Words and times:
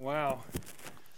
Wow. 0.00 0.44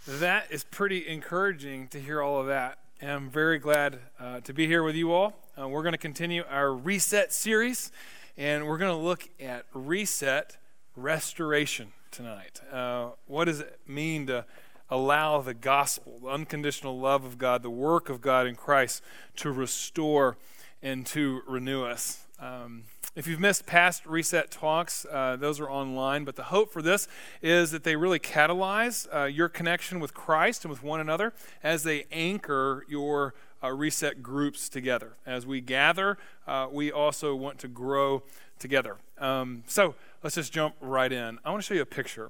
That 0.07 0.47
is 0.49 0.63
pretty 0.63 1.07
encouraging 1.07 1.87
to 1.89 1.99
hear 1.99 2.19
all 2.19 2.39
of 2.39 2.47
that. 2.47 2.79
And 2.99 3.11
I'm 3.11 3.29
very 3.29 3.59
glad 3.59 3.99
uh, 4.19 4.39
to 4.39 4.53
be 4.55 4.65
here 4.65 4.81
with 4.81 4.95
you 4.95 5.11
all. 5.11 5.35
Uh, 5.55 5.67
we're 5.67 5.83
going 5.83 5.91
to 5.91 5.99
continue 5.99 6.43
our 6.49 6.73
reset 6.73 7.31
series, 7.31 7.91
and 8.37 8.65
we're 8.65 8.79
going 8.79 8.91
to 8.91 9.03
look 9.03 9.29
at 9.39 9.65
reset 9.75 10.57
restoration 10.95 11.89
tonight. 12.09 12.59
Uh, 12.71 13.09
what 13.27 13.45
does 13.45 13.59
it 13.59 13.79
mean 13.87 14.25
to 14.25 14.45
allow 14.89 15.41
the 15.41 15.53
gospel, 15.53 16.17
the 16.23 16.29
unconditional 16.29 16.99
love 16.99 17.23
of 17.23 17.37
God, 17.37 17.61
the 17.61 17.69
work 17.69 18.09
of 18.09 18.19
God 18.19 18.47
in 18.47 18.55
Christ 18.55 19.03
to 19.35 19.51
restore 19.51 20.37
and 20.81 21.05
to 21.05 21.43
renew 21.47 21.83
us? 21.83 22.25
Um, 22.39 22.85
if 23.15 23.27
you've 23.27 23.39
missed 23.39 23.65
past 23.65 24.05
reset 24.05 24.51
talks, 24.51 25.05
uh, 25.11 25.35
those 25.35 25.59
are 25.59 25.69
online. 25.69 26.23
But 26.23 26.35
the 26.35 26.43
hope 26.43 26.71
for 26.71 26.81
this 26.81 27.07
is 27.41 27.71
that 27.71 27.83
they 27.83 27.95
really 27.95 28.19
catalyze 28.19 29.07
uh, 29.13 29.25
your 29.25 29.49
connection 29.49 29.99
with 29.99 30.13
Christ 30.13 30.63
and 30.63 30.69
with 30.69 30.81
one 30.81 31.01
another 31.01 31.33
as 31.61 31.83
they 31.83 32.05
anchor 32.11 32.85
your 32.87 33.33
uh, 33.63 33.69
reset 33.71 34.23
groups 34.23 34.69
together. 34.69 35.13
As 35.25 35.45
we 35.45 35.61
gather, 35.61 36.17
uh, 36.47 36.67
we 36.71 36.91
also 36.91 37.35
want 37.35 37.59
to 37.59 37.67
grow 37.67 38.23
together. 38.59 38.97
Um, 39.17 39.63
so 39.67 39.95
let's 40.23 40.35
just 40.35 40.53
jump 40.53 40.75
right 40.81 41.11
in. 41.11 41.39
I 41.43 41.49
want 41.49 41.63
to 41.63 41.67
show 41.67 41.73
you 41.73 41.81
a 41.81 41.85
picture. 41.85 42.29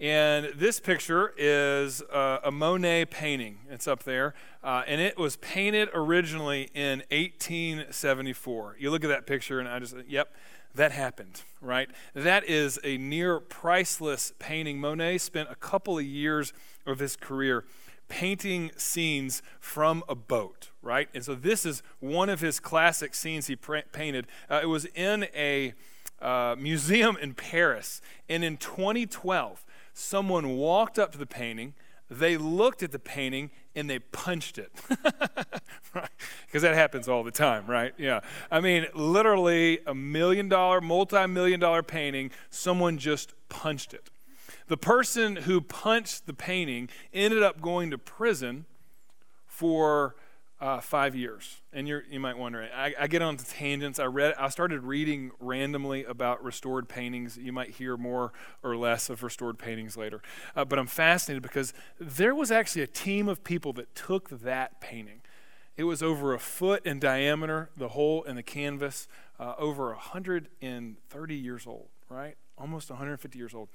And 0.00 0.52
this 0.54 0.78
picture 0.78 1.34
is 1.36 2.02
uh, 2.02 2.38
a 2.44 2.50
Monet 2.50 3.06
painting. 3.06 3.58
It's 3.68 3.88
up 3.88 4.04
there. 4.04 4.34
Uh, 4.62 4.82
and 4.86 5.00
it 5.00 5.18
was 5.18 5.36
painted 5.36 5.88
originally 5.92 6.70
in 6.74 7.00
1874. 7.10 8.76
You 8.78 8.90
look 8.90 9.04
at 9.04 9.08
that 9.08 9.26
picture, 9.26 9.58
and 9.58 9.68
I 9.68 9.78
just, 9.80 9.96
yep, 10.06 10.32
that 10.74 10.92
happened, 10.92 11.42
right? 11.60 11.88
That 12.14 12.48
is 12.48 12.78
a 12.84 12.96
near 12.98 13.40
priceless 13.40 14.32
painting. 14.38 14.80
Monet 14.80 15.18
spent 15.18 15.50
a 15.50 15.56
couple 15.56 15.98
of 15.98 16.04
years 16.04 16.52
of 16.86 16.98
his 17.00 17.16
career 17.16 17.64
painting 18.08 18.70
scenes 18.76 19.42
from 19.60 20.02
a 20.08 20.14
boat, 20.14 20.70
right? 20.80 21.08
And 21.14 21.24
so 21.24 21.34
this 21.34 21.66
is 21.66 21.82
one 22.00 22.28
of 22.28 22.40
his 22.40 22.58
classic 22.58 23.14
scenes 23.14 23.48
he 23.48 23.56
painted. 23.56 24.26
Uh, 24.48 24.60
it 24.62 24.66
was 24.66 24.86
in 24.86 25.24
a 25.34 25.74
uh, 26.20 26.56
museum 26.58 27.16
in 27.20 27.34
Paris. 27.34 28.00
And 28.28 28.44
in 28.44 28.56
2012, 28.56 29.64
someone 29.92 30.56
walked 30.56 30.98
up 30.98 31.12
to 31.12 31.18
the 31.18 31.26
painting, 31.26 31.74
they 32.10 32.36
looked 32.36 32.82
at 32.82 32.90
the 32.90 32.98
painting, 32.98 33.50
and 33.74 33.88
they 33.88 33.98
punched 33.98 34.58
it. 34.58 34.72
right? 35.94 36.08
Because 36.46 36.62
that 36.62 36.74
happens 36.74 37.08
all 37.08 37.22
the 37.22 37.30
time, 37.30 37.66
right? 37.66 37.92
Yeah. 37.98 38.20
I 38.50 38.60
mean, 38.60 38.86
literally 38.94 39.80
a 39.86 39.94
million 39.94 40.48
dollar, 40.48 40.80
multi 40.80 41.26
million 41.26 41.60
dollar 41.60 41.82
painting, 41.82 42.30
someone 42.50 42.98
just 42.98 43.34
punched 43.48 43.92
it. 43.94 44.10
The 44.68 44.76
person 44.76 45.36
who 45.36 45.60
punched 45.60 46.26
the 46.26 46.34
painting 46.34 46.88
ended 47.12 47.42
up 47.42 47.60
going 47.60 47.90
to 47.90 47.98
prison 47.98 48.66
for 49.46 50.14
uh, 50.60 50.80
five 50.80 51.14
years. 51.14 51.60
And 51.72 51.86
you 51.86 52.00
you 52.10 52.18
might 52.18 52.36
wonder, 52.36 52.68
I, 52.74 52.94
I, 52.98 53.06
get 53.06 53.22
on 53.22 53.36
tangents. 53.36 53.98
I 53.98 54.06
read, 54.06 54.34
I 54.38 54.48
started 54.48 54.82
reading 54.82 55.30
randomly 55.38 56.04
about 56.04 56.42
restored 56.42 56.88
paintings. 56.88 57.38
You 57.38 57.52
might 57.52 57.70
hear 57.70 57.96
more 57.96 58.32
or 58.62 58.76
less 58.76 59.08
of 59.08 59.22
restored 59.22 59.58
paintings 59.58 59.96
later. 59.96 60.20
Uh, 60.56 60.64
but 60.64 60.78
I'm 60.78 60.86
fascinated 60.86 61.42
because 61.42 61.72
there 62.00 62.34
was 62.34 62.50
actually 62.50 62.82
a 62.82 62.88
team 62.88 63.28
of 63.28 63.44
people 63.44 63.72
that 63.74 63.94
took 63.94 64.30
that 64.30 64.80
painting. 64.80 65.20
It 65.76 65.84
was 65.84 66.02
over 66.02 66.34
a 66.34 66.40
foot 66.40 66.84
in 66.84 66.98
diameter, 66.98 67.70
the 67.76 67.90
hole 67.90 68.24
in 68.24 68.34
the 68.34 68.42
canvas, 68.42 69.06
uh, 69.38 69.54
over 69.58 69.90
130 69.90 71.34
years 71.36 71.66
old, 71.68 71.86
right? 72.08 72.34
Almost 72.56 72.90
150 72.90 73.38
years 73.38 73.54
old. 73.54 73.68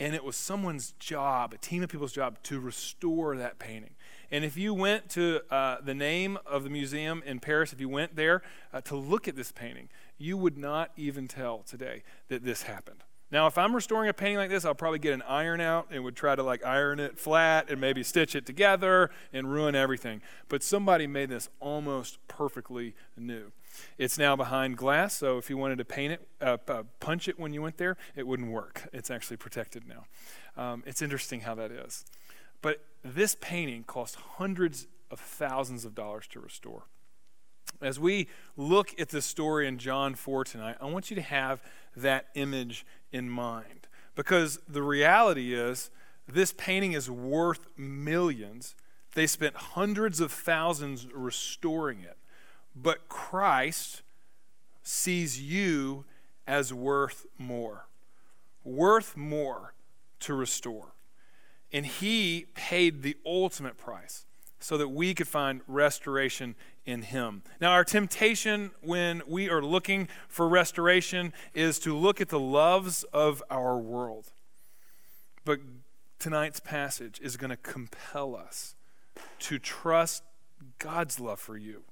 And 0.00 0.16
it 0.16 0.24
was 0.24 0.34
someone's 0.34 0.94
job, 0.98 1.52
a 1.52 1.58
team 1.58 1.84
of 1.84 1.88
people's 1.90 2.12
job, 2.12 2.42
to 2.44 2.58
restore 2.58 3.36
that 3.36 3.60
painting. 3.60 3.94
And 4.30 4.44
if 4.44 4.56
you 4.56 4.74
went 4.74 5.08
to 5.10 5.40
uh, 5.50 5.78
the 5.82 5.94
name 5.94 6.38
of 6.46 6.64
the 6.64 6.70
museum 6.70 7.22
in 7.24 7.40
Paris, 7.40 7.72
if 7.72 7.80
you 7.80 7.88
went 7.88 8.16
there 8.16 8.42
uh, 8.72 8.80
to 8.82 8.96
look 8.96 9.28
at 9.28 9.36
this 9.36 9.52
painting, 9.52 9.88
you 10.18 10.36
would 10.36 10.58
not 10.58 10.90
even 10.96 11.28
tell 11.28 11.58
today 11.58 12.02
that 12.28 12.44
this 12.44 12.62
happened. 12.62 13.04
Now, 13.30 13.48
if 13.48 13.58
I'm 13.58 13.74
restoring 13.74 14.08
a 14.08 14.12
painting 14.12 14.36
like 14.36 14.50
this, 14.50 14.64
I'll 14.64 14.76
probably 14.76 15.00
get 15.00 15.12
an 15.12 15.22
iron 15.22 15.60
out 15.60 15.88
and 15.90 16.04
would 16.04 16.14
try 16.14 16.36
to 16.36 16.42
like 16.42 16.64
iron 16.64 17.00
it 17.00 17.18
flat 17.18 17.68
and 17.68 17.80
maybe 17.80 18.02
stitch 18.04 18.36
it 18.36 18.46
together 18.46 19.10
and 19.32 19.50
ruin 19.50 19.74
everything. 19.74 20.22
But 20.48 20.62
somebody 20.62 21.06
made 21.06 21.30
this 21.30 21.48
almost 21.58 22.18
perfectly 22.28 22.94
new. 23.16 23.50
It's 23.98 24.18
now 24.18 24.36
behind 24.36 24.76
glass, 24.76 25.16
so 25.16 25.36
if 25.38 25.50
you 25.50 25.56
wanted 25.56 25.78
to 25.78 25.84
paint 25.84 26.12
it, 26.12 26.28
uh, 26.40 26.58
uh, 26.68 26.84
punch 27.00 27.26
it 27.26 27.36
when 27.36 27.52
you 27.52 27.60
went 27.60 27.76
there, 27.76 27.96
it 28.14 28.24
wouldn't 28.24 28.52
work. 28.52 28.88
It's 28.92 29.10
actually 29.10 29.38
protected 29.38 29.82
now. 29.88 30.04
Um, 30.56 30.84
it's 30.86 31.02
interesting 31.02 31.40
how 31.40 31.56
that 31.56 31.72
is. 31.72 32.04
But 32.64 32.80
this 33.04 33.36
painting 33.42 33.84
cost 33.84 34.16
hundreds 34.16 34.86
of 35.10 35.20
thousands 35.20 35.84
of 35.84 35.94
dollars 35.94 36.26
to 36.28 36.40
restore. 36.40 36.84
As 37.82 38.00
we 38.00 38.26
look 38.56 38.98
at 38.98 39.10
this 39.10 39.26
story 39.26 39.68
in 39.68 39.76
John 39.76 40.14
4 40.14 40.44
tonight, 40.44 40.76
I 40.80 40.86
want 40.86 41.10
you 41.10 41.14
to 41.16 41.20
have 41.20 41.62
that 41.94 42.28
image 42.34 42.86
in 43.12 43.28
mind. 43.28 43.86
Because 44.14 44.60
the 44.66 44.82
reality 44.82 45.52
is, 45.52 45.90
this 46.26 46.54
painting 46.56 46.92
is 46.92 47.10
worth 47.10 47.66
millions. 47.76 48.74
They 49.12 49.26
spent 49.26 49.56
hundreds 49.56 50.18
of 50.18 50.32
thousands 50.32 51.06
restoring 51.12 52.00
it. 52.00 52.16
But 52.74 53.10
Christ 53.10 54.00
sees 54.82 55.38
you 55.38 56.06
as 56.46 56.72
worth 56.72 57.26
more, 57.36 57.88
worth 58.64 59.18
more 59.18 59.74
to 60.20 60.32
restore. 60.32 60.93
And 61.74 61.84
he 61.84 62.46
paid 62.54 63.02
the 63.02 63.16
ultimate 63.26 63.76
price 63.76 64.26
so 64.60 64.78
that 64.78 64.88
we 64.88 65.12
could 65.12 65.26
find 65.26 65.60
restoration 65.66 66.54
in 66.86 67.02
him. 67.02 67.42
Now, 67.60 67.72
our 67.72 67.84
temptation 67.84 68.70
when 68.80 69.22
we 69.26 69.50
are 69.50 69.60
looking 69.60 70.08
for 70.28 70.48
restoration 70.48 71.32
is 71.52 71.80
to 71.80 71.94
look 71.94 72.20
at 72.20 72.28
the 72.28 72.38
loves 72.38 73.02
of 73.12 73.42
our 73.50 73.76
world. 73.76 74.30
But 75.44 75.58
tonight's 76.20 76.60
passage 76.60 77.20
is 77.20 77.36
going 77.36 77.50
to 77.50 77.56
compel 77.56 78.36
us 78.36 78.76
to 79.40 79.58
trust 79.58 80.22
God's 80.78 81.18
love 81.18 81.40
for 81.40 81.56
you 81.56 81.82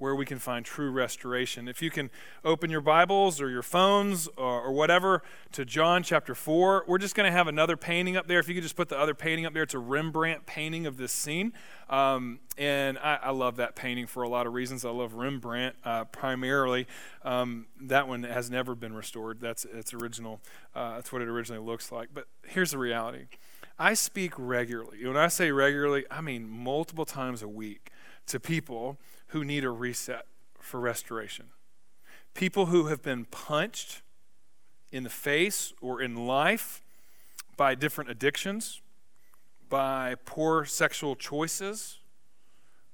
where 0.00 0.14
we 0.14 0.24
can 0.24 0.38
find 0.38 0.64
true 0.64 0.90
restoration. 0.90 1.68
If 1.68 1.82
you 1.82 1.90
can 1.90 2.10
open 2.42 2.70
your 2.70 2.80
Bibles 2.80 3.38
or 3.38 3.50
your 3.50 3.62
phones 3.62 4.28
or, 4.38 4.62
or 4.62 4.72
whatever 4.72 5.22
to 5.52 5.66
John 5.66 6.02
chapter 6.02 6.34
4, 6.34 6.86
we're 6.88 6.98
just 6.98 7.14
going 7.14 7.30
to 7.30 7.32
have 7.32 7.48
another 7.48 7.76
painting 7.76 8.16
up 8.16 8.26
there. 8.26 8.38
If 8.38 8.48
you 8.48 8.54
could 8.54 8.62
just 8.62 8.76
put 8.76 8.88
the 8.88 8.98
other 8.98 9.14
painting 9.14 9.44
up 9.44 9.52
there, 9.52 9.62
it's 9.62 9.74
a 9.74 9.78
Rembrandt 9.78 10.46
painting 10.46 10.86
of 10.86 10.96
this 10.96 11.12
scene. 11.12 11.52
Um, 11.90 12.40
and 12.56 12.98
I, 12.98 13.18
I, 13.24 13.30
love 13.30 13.56
that 13.56 13.76
painting 13.76 14.06
for 14.06 14.22
a 14.22 14.28
lot 14.28 14.46
of 14.46 14.54
reasons. 14.54 14.86
I 14.86 14.90
love 14.90 15.14
Rembrandt 15.14 15.76
uh, 15.84 16.04
primarily. 16.04 16.86
Um, 17.22 17.66
that 17.82 18.08
one 18.08 18.22
has 18.22 18.50
never 18.50 18.74
been 18.74 18.94
restored. 18.94 19.40
That's 19.40 19.66
its 19.66 19.92
original. 19.92 20.40
Uh, 20.74 20.94
that's 20.94 21.12
what 21.12 21.20
it 21.20 21.28
originally 21.28 21.62
looks 21.62 21.92
like. 21.92 22.08
But 22.14 22.26
here's 22.46 22.70
the 22.70 22.78
reality. 22.78 23.26
I 23.78 23.94
speak 23.94 24.32
regularly. 24.38 25.04
When 25.04 25.16
I 25.16 25.28
say 25.28 25.50
regularly, 25.50 26.04
I 26.10 26.20
mean 26.20 26.48
multiple 26.48 27.04
times 27.04 27.42
a 27.42 27.48
week 27.48 27.90
to 28.26 28.40
people 28.40 28.98
who 29.28 29.44
need 29.44 29.64
a 29.64 29.70
reset 29.70 30.26
for 30.58 30.80
restoration. 30.80 31.46
People 32.34 32.66
who 32.66 32.86
have 32.86 33.02
been 33.02 33.24
punched 33.24 34.02
in 34.92 35.02
the 35.02 35.10
face 35.10 35.72
or 35.80 36.00
in 36.00 36.26
life 36.26 36.82
by 37.56 37.74
different 37.74 38.10
addictions, 38.10 38.80
by 39.68 40.16
poor 40.24 40.64
sexual 40.64 41.14
choices, 41.14 41.98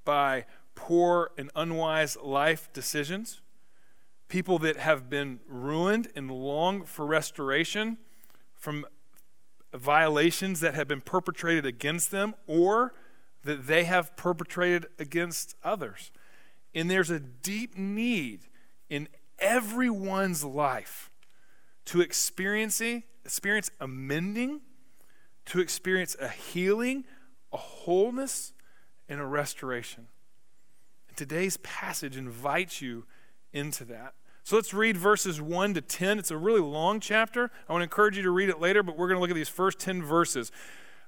by 0.05 0.45
poor 0.75 1.31
and 1.37 1.51
unwise 1.55 2.17
life 2.23 2.73
decisions. 2.73 3.41
People 4.29 4.59
that 4.59 4.77
have 4.77 5.09
been 5.09 5.41
ruined 5.49 6.09
and 6.15 6.31
long 6.31 6.85
for 6.85 7.07
restoration 7.07 7.99
from 8.55 8.85
violations 9.73 10.61
that 10.61 10.75
have 10.75 10.89
been 10.89 11.01
perpetrated 11.01 11.67
against 11.67 12.11
them 12.11 12.35
or 12.47 12.93
that 13.47 13.67
they 13.67 13.85
have 13.85 14.17
perpetrated 14.17 14.87
against 14.99 15.55
others. 15.65 16.11
And 16.75 16.91
there's 16.91 17.11
a 17.11 17.21
deep 17.21 17.77
need 17.77 18.41
in 18.91 19.09
everyone's 19.39 20.45
life 20.45 21.11
to 21.87 22.01
experience, 22.01 22.83
experience 23.25 23.71
a 23.81 23.89
mending, 23.89 24.61
to 25.47 25.61
experience 25.61 26.17
a 26.21 26.29
healing, 26.29 27.05
a 27.53 27.57
wholeness, 27.57 28.53
and 29.09 29.21
a 29.21 29.25
restoration. 29.25 30.09
And 31.09 31.17
today's 31.17 31.57
passage 31.59 32.17
invites 32.17 32.83
you 32.83 33.07
into 33.53 33.85
that. 33.87 34.15
So 34.43 34.57
let's 34.57 34.75
read 34.75 34.97
verses 34.97 35.41
1 35.41 35.75
to 35.75 35.81
10. 35.81 36.19
It's 36.19 36.31
a 36.31 36.37
really 36.37 36.61
long 36.61 37.01
chapter. 37.01 37.51
I 37.69 37.73
want 37.73 37.81
to 37.81 37.85
encourage 37.85 38.17
you 38.17 38.23
to 38.23 38.31
read 38.31 38.49
it 38.49 38.61
later, 38.61 38.83
but 38.83 38.97
we're 38.97 39.09
going 39.09 39.17
to 39.17 39.21
look 39.21 39.31
at 39.31 39.35
these 39.35 39.49
first 39.49 39.79
10 39.79 40.03
verses, 40.03 40.53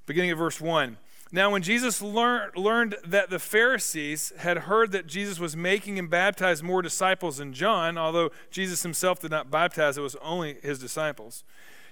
beginning 0.07 0.31
at 0.31 0.39
verse 0.39 0.61
1. 0.61 0.97
Now, 1.31 1.51
when 1.51 1.63
Jesus 1.63 2.01
lear- 2.01 2.51
learned 2.57 2.97
that 3.05 3.29
the 3.29 3.39
Pharisees 3.39 4.33
had 4.39 4.59
heard 4.59 4.93
that 4.93 5.07
Jesus 5.07 5.39
was 5.39 5.55
making 5.55 5.99
and 5.99 6.09
baptizing 6.09 6.67
more 6.67 6.81
disciples 6.81 7.37
than 7.37 7.53
John, 7.53 7.99
although 7.99 8.31
Jesus 8.51 8.83
himself 8.83 9.21
did 9.21 9.31
not 9.31 9.51
baptize, 9.51 9.99
it 9.99 10.03
was 10.03 10.17
only 10.23 10.57
his 10.63 10.79
disciples, 10.79 11.45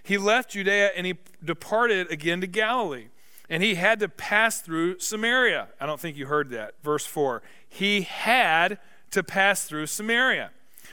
he 0.03 0.17
left 0.17 0.51
Judea 0.51 0.93
and 0.97 1.07
he 1.07 1.15
departed 1.45 2.11
again 2.11 2.41
to 2.41 2.47
Galilee. 2.47 3.09
and 3.49 3.63
he 3.63 3.77
had 3.77 4.01
to 4.01 4.09
pass 4.09 4.61
through 4.61 4.99
Samaria. 4.99 5.69
I 5.81 5.87
don't 5.87 6.01
think 6.01 6.17
you 6.17 6.27
heard 6.27 6.51
that. 6.51 6.75
Verse 6.83 7.07
4. 7.07 7.43
He 7.69 8.01
had 8.03 8.81
to 9.13 9.23
pass 9.23 9.65
through 9.65 9.87
Samaria. 9.87 10.51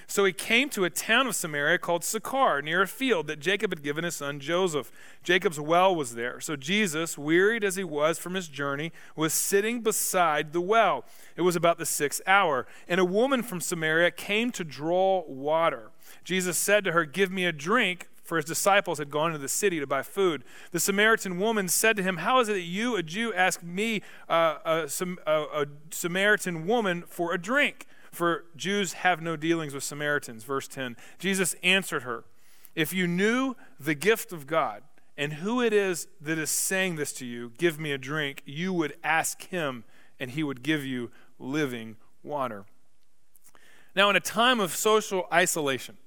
So 0.07 0.25
he 0.25 0.33
came 0.33 0.69
to 0.69 0.85
a 0.85 0.89
town 0.89 1.27
of 1.27 1.35
Samaria 1.35 1.77
called 1.77 2.03
Sychar, 2.03 2.61
near 2.61 2.81
a 2.81 2.87
field 2.87 3.27
that 3.27 3.39
Jacob 3.39 3.71
had 3.71 3.83
given 3.83 4.03
his 4.03 4.15
son 4.15 4.39
Joseph. 4.39 4.91
Jacob's 5.23 5.59
well 5.59 5.95
was 5.95 6.15
there. 6.15 6.39
So 6.39 6.55
Jesus, 6.55 7.17
wearied 7.17 7.63
as 7.63 7.75
he 7.75 7.83
was 7.83 8.19
from 8.19 8.33
his 8.33 8.47
journey, 8.47 8.91
was 9.15 9.33
sitting 9.33 9.81
beside 9.81 10.53
the 10.53 10.61
well. 10.61 11.05
It 11.35 11.41
was 11.41 11.55
about 11.55 11.77
the 11.77 11.85
sixth 11.85 12.21
hour. 12.27 12.67
And 12.87 12.99
a 12.99 13.05
woman 13.05 13.43
from 13.43 13.61
Samaria 13.61 14.11
came 14.11 14.51
to 14.51 14.63
draw 14.63 15.23
water. 15.27 15.91
Jesus 16.23 16.57
said 16.57 16.83
to 16.83 16.91
her, 16.91 17.05
Give 17.05 17.31
me 17.31 17.45
a 17.45 17.51
drink 17.51 18.09
for 18.23 18.37
his 18.37 18.45
disciples 18.45 18.99
had 18.99 19.11
gone 19.11 19.27
into 19.27 19.37
the 19.39 19.49
city 19.49 19.79
to 19.79 19.87
buy 19.87 20.01
food. 20.01 20.43
The 20.71 20.79
Samaritan 20.79 21.39
woman 21.39 21.67
said 21.67 21.97
to 21.97 22.03
him, 22.03 22.17
How 22.17 22.39
is 22.39 22.49
it 22.49 22.53
that 22.53 22.61
you, 22.61 22.95
a 22.95 23.03
Jew, 23.03 23.33
ask 23.33 23.61
me, 23.61 24.01
uh, 24.29 24.57
a, 24.65 24.89
a, 25.27 25.31
a 25.31 25.65
Samaritan 25.91 26.65
woman, 26.65 27.03
for 27.05 27.33
a 27.33 27.37
drink? 27.37 27.85
For 28.13 28.45
Jews 28.55 28.93
have 28.93 29.21
no 29.21 29.35
dealings 29.35 29.73
with 29.73 29.83
Samaritans. 29.83 30.43
Verse 30.43 30.67
10. 30.67 30.95
Jesus 31.17 31.55
answered 31.63 32.03
her, 32.03 32.23
If 32.75 32.93
you 32.93 33.07
knew 33.07 33.55
the 33.79 33.95
gift 33.95 34.31
of 34.31 34.45
God 34.45 34.83
and 35.17 35.33
who 35.33 35.61
it 35.61 35.73
is 35.73 36.07
that 36.21 36.37
is 36.37 36.51
saying 36.51 36.95
this 36.95 37.11
to 37.13 37.25
you, 37.25 37.51
give 37.57 37.79
me 37.79 37.91
a 37.91 37.97
drink, 37.97 38.43
you 38.45 38.71
would 38.71 38.95
ask 39.03 39.47
him, 39.47 39.83
and 40.19 40.31
he 40.31 40.43
would 40.43 40.61
give 40.61 40.85
you 40.85 41.09
living 41.39 41.97
water. 42.21 42.65
Now, 43.95 44.11
in 44.11 44.15
a 44.15 44.21
time 44.21 44.59
of 44.59 44.75
social 44.75 45.27
isolation, 45.33 45.97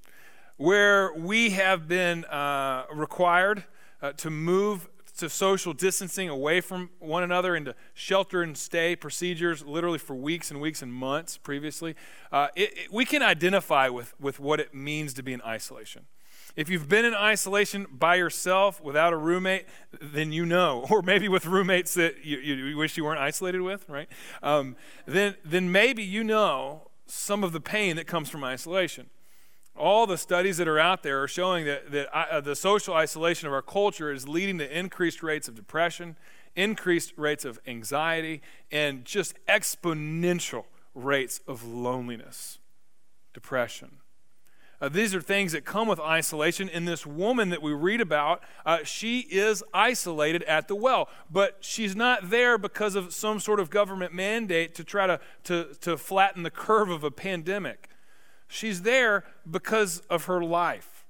where 0.57 1.13
we 1.13 1.51
have 1.51 1.89
been 1.89 2.25
uh, 2.27 2.85
required 2.93 3.65
uh, 4.01 4.13
to 4.13 4.31
move 4.31 4.89
to 5.17 5.29
social 5.29 5.73
distancing 5.73 6.29
away 6.29 6.61
from 6.61 6.91
one 6.99 7.23
another 7.23 7.57
into 7.57 7.75
shelter 7.95 8.43
and 8.43 8.57
stay 8.57 8.95
procedures 8.95 9.65
literally 9.65 9.99
for 9.99 10.15
weeks 10.15 10.51
and 10.51 10.61
weeks 10.61 10.83
and 10.83 10.93
months 10.93 11.39
previously, 11.39 11.95
uh, 12.33 12.49
it, 12.55 12.77
it, 12.77 12.93
we 12.93 13.05
can 13.05 13.23
identify 13.23 13.89
with, 13.89 14.19
with 14.21 14.39
what 14.39 14.61
it 14.61 14.75
means 14.75 15.15
to 15.15 15.23
be 15.23 15.33
in 15.33 15.43
isolation. 15.43 16.07
If 16.55 16.71
you've 16.71 16.89
been 16.89 17.05
in 17.05 17.15
isolation 17.15 17.87
by 17.91 18.15
yourself 18.15 18.81
without 18.83 19.13
a 19.13 19.17
roommate, 19.17 19.67
then 20.01 20.33
you 20.33 20.47
know, 20.47 20.87
or 20.91 21.03
maybe 21.03 21.29
with 21.29 21.47
roommates 21.47 21.95
that 21.95 22.25
you, 22.25 22.39
you 22.39 22.77
wish 22.77 22.97
you 22.97 23.05
weren't 23.05 23.21
isolated 23.21 23.63
with, 23.63 23.89
right? 23.89 24.09
Um, 24.43 24.77
then, 25.07 25.37
then 25.45 25.71
maybe 25.71 26.03
you 26.03 26.25
know 26.25 26.91
some 27.07 27.45
of 27.45 27.53
the 27.53 27.61
pain 27.61 27.97
that 27.97 28.07
comes 28.07 28.29
from 28.29 28.43
isolation 28.43 29.11
all 29.79 30.07
the 30.07 30.19
studies 30.19 30.57
that 30.57 30.69
are 30.69 30.79
out 30.79 31.03
there 31.03 31.23
are 31.23 31.29
showing 31.29 31.65
that, 31.67 31.91
that 31.93 32.09
uh, 32.15 32.41
the 32.41 32.57
social 32.57 32.95
isolation 32.95 33.47
of 33.47 33.53
our 33.53 33.63
culture 33.63 34.13
is 34.13 34.29
leading 34.29 34.59
to 34.59 34.79
increased 34.79 35.23
rates 35.23 35.49
of 35.49 35.55
depression, 35.55 36.17
increased 36.55 37.13
rates 37.17 37.45
of 37.45 37.59
anxiety, 37.67 38.41
and 38.71 39.05
just 39.05 39.35
exponential 39.47 40.65
rates 40.95 41.41
of 41.47 41.65
loneliness, 41.65 42.59
depression. 43.35 43.99
Uh, 44.81 44.89
these 44.91 45.15
are 45.15 45.21
things 45.21 45.53
that 45.53 45.65
come 45.65 45.89
with 45.89 45.99
isolation. 45.99 46.69
And 46.69 46.87
this 46.87 47.07
woman 47.07 47.49
that 47.51 47.63
we 47.63 47.73
read 47.73 48.01
about, 48.01 48.43
uh, 48.65 48.79
she 48.85 49.21
is 49.21 49.65
isolated 49.73 50.43
at 50.43 50.69
the 50.69 50.75
well. 50.75 51.09
But 51.31 51.59
she's 51.61 51.97
not 51.97 52.31
there 52.31 52.59
because 52.59 52.95
of 52.95 53.15
some 53.15 53.41
sort 53.41 53.59
of 53.59 53.71
government 53.71 54.13
mandate 54.13 54.75
to 54.75 54.85
try 54.85 55.07
to, 55.07 55.21
to, 55.45 55.75
to 55.81 55.97
flatten 55.97 56.43
the 56.43 56.51
curve 56.51 56.91
of 56.91 57.05
a 57.05 57.11
pandemic. 57.11 57.89
She's 58.49 58.83
there 58.83 59.25
because 59.49 60.01
of 60.11 60.25
her 60.25 60.43
life. 60.43 61.05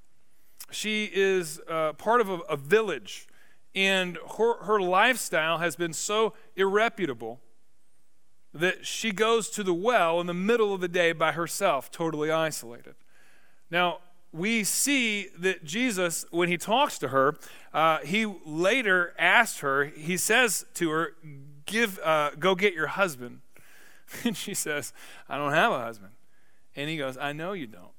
She 0.71 1.11
is 1.13 1.61
uh, 1.69 1.93
part 1.93 2.21
of 2.21 2.29
a, 2.29 2.39
a 2.41 2.57
village, 2.57 3.29
and 3.75 4.19
her, 4.39 4.65
her 4.65 4.81
lifestyle 4.81 5.59
has 5.59 5.77
been 5.77 5.93
so 5.93 6.33
irreputable 6.57 7.39
that 8.53 8.87
she 8.87 9.13
goes 9.13 9.51
to 9.51 9.63
the 9.63 9.75
well 9.75 10.21
in 10.21 10.27
the 10.27 10.35
middle 10.35 10.73
of 10.73 10.81
the 10.81 10.89
day 10.89 11.13
by 11.13 11.33
herself, 11.33 11.91
totally 11.91 12.31
isolated. 12.31 12.95
Now, 13.71 13.99
we 14.33 14.65
see 14.65 15.29
that 15.39 15.65
Jesus, 15.65 16.27
when 16.31 16.49
he 16.49 16.57
talks 16.57 16.99
to 16.99 17.09
her, 17.09 17.37
uh, 17.73 17.99
he 17.99 18.27
later 18.45 19.15
asked 19.19 19.61
her, 19.61 19.85
he 19.85 20.17
says 20.17 20.65
to 20.75 20.91
her, 20.91 21.15
Give, 21.65 21.99
uh, 22.01 22.31
Go 22.39 22.55
get 22.55 22.75
your 22.75 22.89
husband. 22.89 23.41
And 24.25 24.37
she 24.37 24.55
says, 24.55 24.93
I 25.29 25.37
don't 25.37 25.53
have 25.53 25.73
a 25.73 25.81
husband. 25.81 26.13
And 26.77 26.89
he 26.91 26.97
goes, 26.97 27.17
I 27.17 27.33
know 27.33 27.53
you 27.53 27.67
don't. 27.67 27.91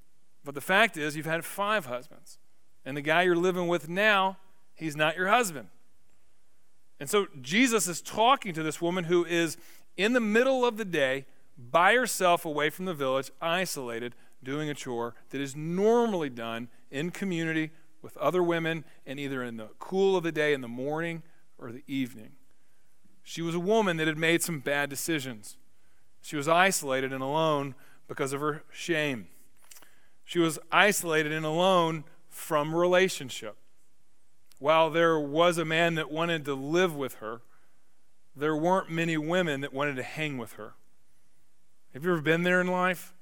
But 0.45 0.55
the 0.55 0.61
fact 0.61 0.95
is, 0.95 1.17
you've 1.17 1.25
had 1.25 1.43
five 1.43 1.87
husbands. 1.87 2.37
And 2.85 2.95
the 2.95 3.01
guy 3.01 3.23
you're 3.23 3.35
living 3.35 3.67
with 3.67 3.89
now, 3.89 4.37
he's 4.75 4.95
not 4.95 5.17
your 5.17 5.27
husband. 5.27 5.67
And 6.99 7.09
so 7.09 7.27
Jesus 7.41 7.87
is 7.87 8.01
talking 8.01 8.53
to 8.53 8.63
this 8.63 8.81
woman 8.81 9.05
who 9.05 9.25
is 9.25 9.57
in 9.97 10.13
the 10.13 10.19
middle 10.19 10.63
of 10.63 10.77
the 10.77 10.85
day, 10.85 11.25
by 11.57 11.95
herself, 11.95 12.45
away 12.45 12.69
from 12.69 12.85
the 12.85 12.93
village, 12.93 13.31
isolated, 13.41 14.13
doing 14.43 14.69
a 14.69 14.73
chore 14.73 15.15
that 15.31 15.41
is 15.41 15.55
normally 15.55 16.29
done 16.29 16.69
in 16.91 17.09
community 17.09 17.71
with 18.01 18.15
other 18.17 18.43
women 18.43 18.85
and 19.05 19.19
either 19.19 19.43
in 19.43 19.57
the 19.57 19.69
cool 19.79 20.15
of 20.15 20.23
the 20.23 20.31
day 20.31 20.53
in 20.53 20.61
the 20.61 20.67
morning 20.67 21.23
or 21.57 21.71
the 21.71 21.83
evening. 21.87 22.33
She 23.23 23.41
was 23.41 23.55
a 23.55 23.59
woman 23.59 23.97
that 23.97 24.07
had 24.07 24.17
made 24.17 24.43
some 24.43 24.59
bad 24.59 24.89
decisions. 24.89 25.57
She 26.21 26.35
was 26.35 26.47
isolated 26.47 27.11
and 27.11 27.23
alone 27.23 27.75
because 28.07 28.33
of 28.33 28.41
her 28.41 28.63
shame. 28.71 29.27
She 30.23 30.39
was 30.39 30.59
isolated 30.71 31.31
and 31.31 31.45
alone 31.45 32.03
from 32.29 32.75
relationship. 32.75 33.55
While 34.59 34.89
there 34.89 35.19
was 35.19 35.57
a 35.57 35.65
man 35.65 35.95
that 35.95 36.11
wanted 36.11 36.45
to 36.45 36.53
live 36.53 36.95
with 36.95 37.15
her, 37.15 37.41
there 38.35 38.55
weren't 38.55 38.89
many 38.89 39.17
women 39.17 39.61
that 39.61 39.73
wanted 39.73 39.95
to 39.95 40.03
hang 40.03 40.37
with 40.37 40.53
her. 40.53 40.73
Have 41.93 42.03
you 42.03 42.11
ever 42.11 42.21
been 42.21 42.43
there 42.43 42.61
in 42.61 42.67
life? 42.67 43.13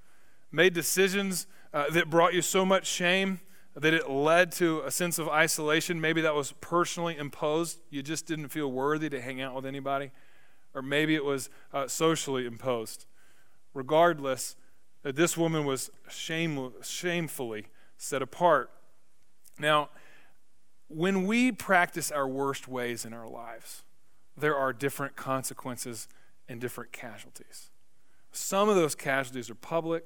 Made 0.52 0.74
decisions 0.74 1.48
uh, 1.74 1.90
that 1.92 2.10
brought 2.10 2.34
you 2.34 2.42
so 2.42 2.66
much 2.66 2.86
shame 2.86 3.40
that 3.76 3.94
it 3.94 4.10
led 4.10 4.52
to 4.54 4.82
a 4.82 4.92
sense 4.92 5.20
of 5.20 5.30
isolation? 5.30 6.02
Maybe 6.02 6.22
that 6.22 6.36
was 6.36 6.54
personally 6.60 7.18
imposed. 7.18 7.80
You 7.90 8.02
just 8.02 8.26
didn't 8.26 8.50
feel 8.50 8.72
worthy 8.72 9.10
to 9.10 9.22
hang 9.22 9.42
out 9.42 9.56
with 9.56 9.66
anybody. 9.66 10.12
Or 10.74 10.82
maybe 10.82 11.16
it 11.16 11.24
was 11.24 11.50
uh, 11.74 11.88
socially 11.88 12.46
imposed. 12.46 13.06
Regardless, 13.74 14.56
that 15.06 15.16
this 15.16 15.38
woman 15.38 15.66
was 15.66 15.92
shame, 16.10 16.74
shamefully 16.82 17.68
set 17.96 18.24
apart. 18.24 18.72
Now, 19.60 19.90
when 20.88 21.28
we 21.28 21.52
practice 21.52 22.10
our 22.10 22.28
worst 22.28 22.68
ways 22.68 23.06
in 23.06 23.14
our 23.14 23.28
lives, 23.28 23.84
there 24.36 24.56
are 24.56 24.74
different 24.74 25.16
consequences 25.16 26.08
and 26.50 26.60
different 26.60 26.92
casualties. 26.92 27.70
Some 28.32 28.68
of 28.68 28.76
those 28.76 28.96
casualties 28.96 29.48
are 29.52 29.56
public, 29.56 30.06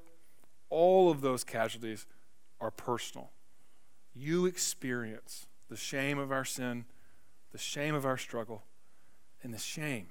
all 0.68 1.10
of 1.10 1.22
those 1.22 1.44
casualties 1.44 2.06
are 2.60 2.70
personal. 2.70 3.30
You 4.14 4.44
experience 4.44 5.46
the 5.70 5.76
shame 5.78 6.18
of 6.18 6.30
our 6.30 6.44
sin, 6.44 6.84
the 7.52 7.58
shame 7.58 7.94
of 7.94 8.04
our 8.04 8.18
struggle, 8.18 8.64
and 9.42 9.54
the 9.54 9.58
shame 9.58 10.08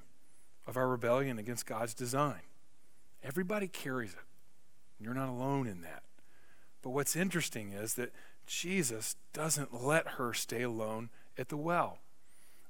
of 0.66 0.78
our 0.78 0.88
rebellion 0.88 1.38
against 1.38 1.68
God's 1.68 1.94
design. 1.94 2.42
Everybody 3.24 3.68
carries 3.68 4.14
it. 4.14 4.29
You're 5.00 5.14
not 5.14 5.30
alone 5.30 5.68
in 5.68 5.82
that. 5.82 6.04
But 6.82 6.92
what's 6.92 7.16
interesting 7.16 7.72
is 7.72 7.96
that 7.96 8.14
Jesus 8.46 9.16
doesn't 9.34 9.84
let 9.84 10.08
her 10.18 10.34
stay 10.34 10.64
alone 10.64 11.10
at 11.38 11.50
the 11.50 11.58
well. 11.58 12.00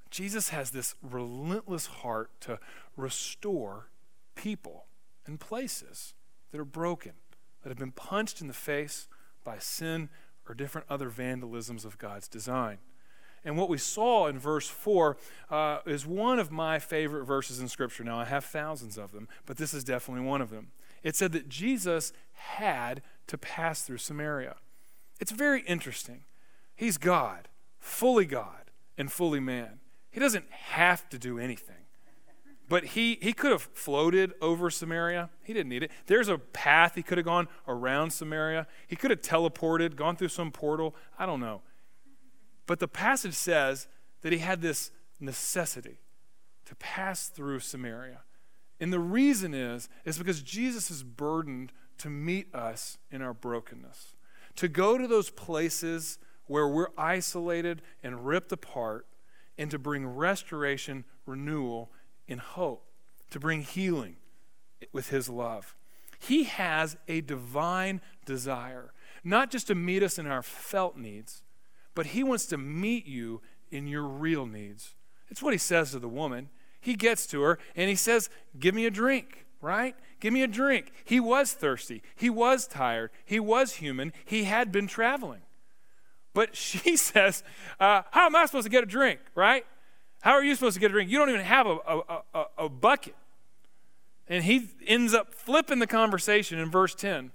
Jesus 0.09 0.49
has 0.49 0.71
this 0.71 0.95
relentless 1.01 1.85
heart 1.87 2.31
to 2.41 2.59
restore 2.97 3.87
people 4.35 4.85
and 5.25 5.39
places 5.39 6.13
that 6.51 6.59
are 6.59 6.65
broken, 6.65 7.13
that 7.61 7.69
have 7.69 7.77
been 7.77 7.91
punched 7.91 8.41
in 8.41 8.47
the 8.47 8.53
face 8.53 9.07
by 9.43 9.59
sin 9.59 10.09
or 10.47 10.55
different 10.55 10.87
other 10.89 11.09
vandalisms 11.09 11.85
of 11.85 11.97
God's 11.97 12.27
design. 12.27 12.79
And 13.45 13.55
what 13.55 13.69
we 13.69 13.77
saw 13.77 14.27
in 14.27 14.37
verse 14.37 14.67
4 14.67 15.15
uh, 15.49 15.79
is 15.85 16.05
one 16.05 16.39
of 16.39 16.51
my 16.51 16.79
favorite 16.79 17.23
verses 17.23 17.59
in 17.59 17.69
Scripture. 17.69 18.03
Now, 18.03 18.19
I 18.19 18.25
have 18.25 18.43
thousands 18.43 18.97
of 18.97 19.11
them, 19.11 19.29
but 19.45 19.57
this 19.57 19.73
is 19.73 19.83
definitely 19.83 20.25
one 20.25 20.41
of 20.41 20.49
them 20.49 20.71
it 21.03 21.15
said 21.15 21.31
that 21.31 21.49
Jesus 21.49 22.13
had 22.33 23.01
to 23.27 23.37
pass 23.37 23.83
through 23.83 23.97
Samaria. 23.97 24.55
It's 25.19 25.31
very 25.31 25.61
interesting. 25.61 26.23
He's 26.75 26.97
God, 26.97 27.47
fully 27.79 28.25
God, 28.25 28.71
and 28.97 29.11
fully 29.11 29.39
man. 29.39 29.79
He 30.11 30.19
doesn't 30.19 30.45
have 30.51 31.07
to 31.09 31.19
do 31.19 31.37
anything. 31.37 31.75
But 32.69 32.85
he, 32.85 33.17
he 33.21 33.33
could 33.33 33.51
have 33.51 33.63
floated 33.73 34.33
over 34.41 34.69
Samaria. 34.69 35.31
He 35.43 35.53
didn't 35.53 35.69
need 35.69 35.81
it. 35.81 35.91
There's 36.05 36.27
a 36.27 36.37
path 36.37 36.93
he 36.93 37.01
could 37.01 37.17
have 37.17 37.25
gone 37.25 37.47
around 37.67 38.11
Samaria. 38.11 38.67
He 38.87 38.95
could 38.95 39.09
have 39.09 39.21
teleported, 39.21 39.95
gone 39.95 40.15
through 40.15 40.27
some 40.27 40.51
portal. 40.51 40.95
I 41.17 41.25
don't 41.25 41.39
know. 41.39 41.61
But 42.67 42.79
the 42.79 42.87
passage 42.87 43.33
says 43.33 43.87
that 44.21 44.31
he 44.31 44.37
had 44.37 44.61
this 44.61 44.91
necessity 45.19 45.97
to 46.65 46.75
pass 46.75 47.27
through 47.27 47.61
Samaria. 47.61 48.19
And 48.79 48.93
the 48.93 48.99
reason 48.99 49.53
is, 49.53 49.89
is 50.05 50.17
because 50.17 50.41
Jesus 50.41 50.89
is 50.89 51.03
burdened 51.03 51.71
to 51.97 52.09
meet 52.09 52.53
us 52.55 52.97
in 53.11 53.21
our 53.21 53.33
brokenness, 53.33 54.15
to 54.55 54.67
go 54.67 54.97
to 54.97 55.07
those 55.07 55.29
places 55.29 56.17
where 56.47 56.67
we're 56.67 56.89
isolated 56.97 57.81
and 58.03 58.25
ripped 58.25 58.51
apart, 58.51 59.05
and 59.57 59.69
to 59.69 59.77
bring 59.77 60.07
restoration, 60.07 61.03
renewal, 61.25 61.91
and 62.27 62.39
hope, 62.39 62.85
to 63.29 63.39
bring 63.39 63.61
healing 63.61 64.15
with 64.93 65.09
his 65.09 65.27
love. 65.27 65.75
He 66.17 66.45
has 66.45 66.97
a 67.07 67.21
divine 67.21 68.01
desire, 68.25 68.93
not 69.23 69.51
just 69.51 69.67
to 69.67 69.75
meet 69.75 70.01
us 70.01 70.17
in 70.17 70.27
our 70.27 70.41
felt 70.41 70.97
needs, 70.97 71.43
but 71.93 72.07
he 72.07 72.23
wants 72.23 72.45
to 72.47 72.57
meet 72.57 73.05
you 73.05 73.41
in 73.71 73.87
your 73.87 74.03
real 74.03 74.45
needs. 74.45 74.95
It's 75.29 75.43
what 75.43 75.53
he 75.53 75.59
says 75.59 75.91
to 75.91 75.99
the 75.99 76.07
woman. 76.07 76.49
He 76.79 76.95
gets 76.95 77.25
to 77.27 77.41
her 77.41 77.59
and 77.75 77.89
he 77.89 77.95
says, 77.95 78.29
Give 78.57 78.73
me 78.73 78.85
a 78.85 78.91
drink, 78.91 79.45
right? 79.61 79.95
Give 80.19 80.33
me 80.33 80.43
a 80.43 80.47
drink. 80.47 80.91
He 81.03 81.19
was 81.19 81.53
thirsty. 81.53 82.01
He 82.15 82.29
was 82.29 82.67
tired. 82.67 83.11
He 83.25 83.39
was 83.39 83.75
human. 83.75 84.13
He 84.25 84.45
had 84.45 84.71
been 84.71 84.87
traveling. 84.87 85.41
But 86.33 86.55
she 86.55 86.95
says, 86.95 87.43
uh, 87.79 88.03
How 88.11 88.25
am 88.25 88.35
I 88.35 88.45
supposed 88.45 88.65
to 88.65 88.71
get 88.71 88.83
a 88.83 88.87
drink, 88.87 89.19
right? 89.35 89.65
How 90.21 90.31
are 90.31 90.43
you 90.43 90.53
supposed 90.55 90.73
to 90.73 90.79
get 90.79 90.91
a 90.91 90.93
drink? 90.93 91.09
You 91.09 91.17
don't 91.17 91.29
even 91.29 91.45
have 91.45 91.65
a, 91.67 91.77
a, 91.87 92.21
a, 92.33 92.45
a 92.57 92.69
bucket. 92.69 93.15
And 94.27 94.43
he 94.43 94.69
ends 94.85 95.13
up 95.13 95.33
flipping 95.33 95.79
the 95.79 95.87
conversation 95.87 96.59
in 96.59 96.69
verse 96.69 96.93
10. 96.93 97.31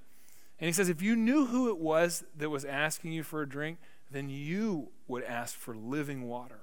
And 0.61 0.67
he 0.67 0.73
says, 0.73 0.89
If 0.89 1.03
you 1.03 1.17
knew 1.17 1.47
who 1.47 1.69
it 1.69 1.79
was 1.79 2.25
that 2.37 2.51
was 2.51 2.65
asking 2.65 3.13
you 3.13 3.23
for 3.23 3.43
a 3.43 3.49
drink, 3.49 3.79
then 4.11 4.29
you 4.29 4.91
would 5.09 5.25
ask 5.25 5.57
for 5.57 5.75
living 5.75 6.23
water. 6.23 6.61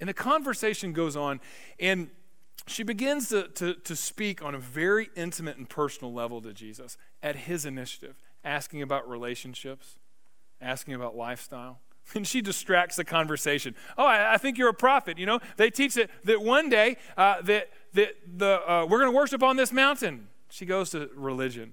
And 0.00 0.08
the 0.08 0.14
conversation 0.14 0.92
goes 0.92 1.14
on, 1.14 1.40
and 1.78 2.10
she 2.66 2.82
begins 2.82 3.28
to, 3.28 3.48
to, 3.48 3.74
to 3.74 3.96
speak 3.96 4.42
on 4.42 4.54
a 4.54 4.58
very 4.58 5.10
intimate 5.14 5.56
and 5.56 5.68
personal 5.68 6.12
level 6.12 6.40
to 6.42 6.52
Jesus 6.52 6.96
at 7.22 7.36
his 7.36 7.66
initiative, 7.66 8.16
asking 8.44 8.82
about 8.82 9.08
relationships, 9.08 9.98
asking 10.60 10.94
about 10.94 11.16
lifestyle. 11.16 11.80
And 12.12 12.26
she 12.26 12.40
distracts 12.40 12.96
the 12.96 13.04
conversation. 13.04 13.76
Oh, 13.96 14.04
I, 14.04 14.34
I 14.34 14.36
think 14.36 14.58
you're 14.58 14.70
a 14.70 14.74
prophet. 14.74 15.16
You 15.16 15.26
know, 15.26 15.38
they 15.56 15.70
teach 15.70 15.94
that, 15.94 16.10
that 16.24 16.42
one 16.42 16.68
day 16.68 16.96
uh, 17.16 17.40
that, 17.42 17.68
that 17.92 18.14
the, 18.26 18.68
uh, 18.68 18.84
we're 18.84 18.98
going 18.98 19.12
to 19.12 19.16
worship 19.16 19.44
on 19.44 19.54
this 19.54 19.70
mountain. 19.70 20.26
She 20.48 20.66
goes 20.66 20.90
to 20.90 21.08
religion, 21.14 21.72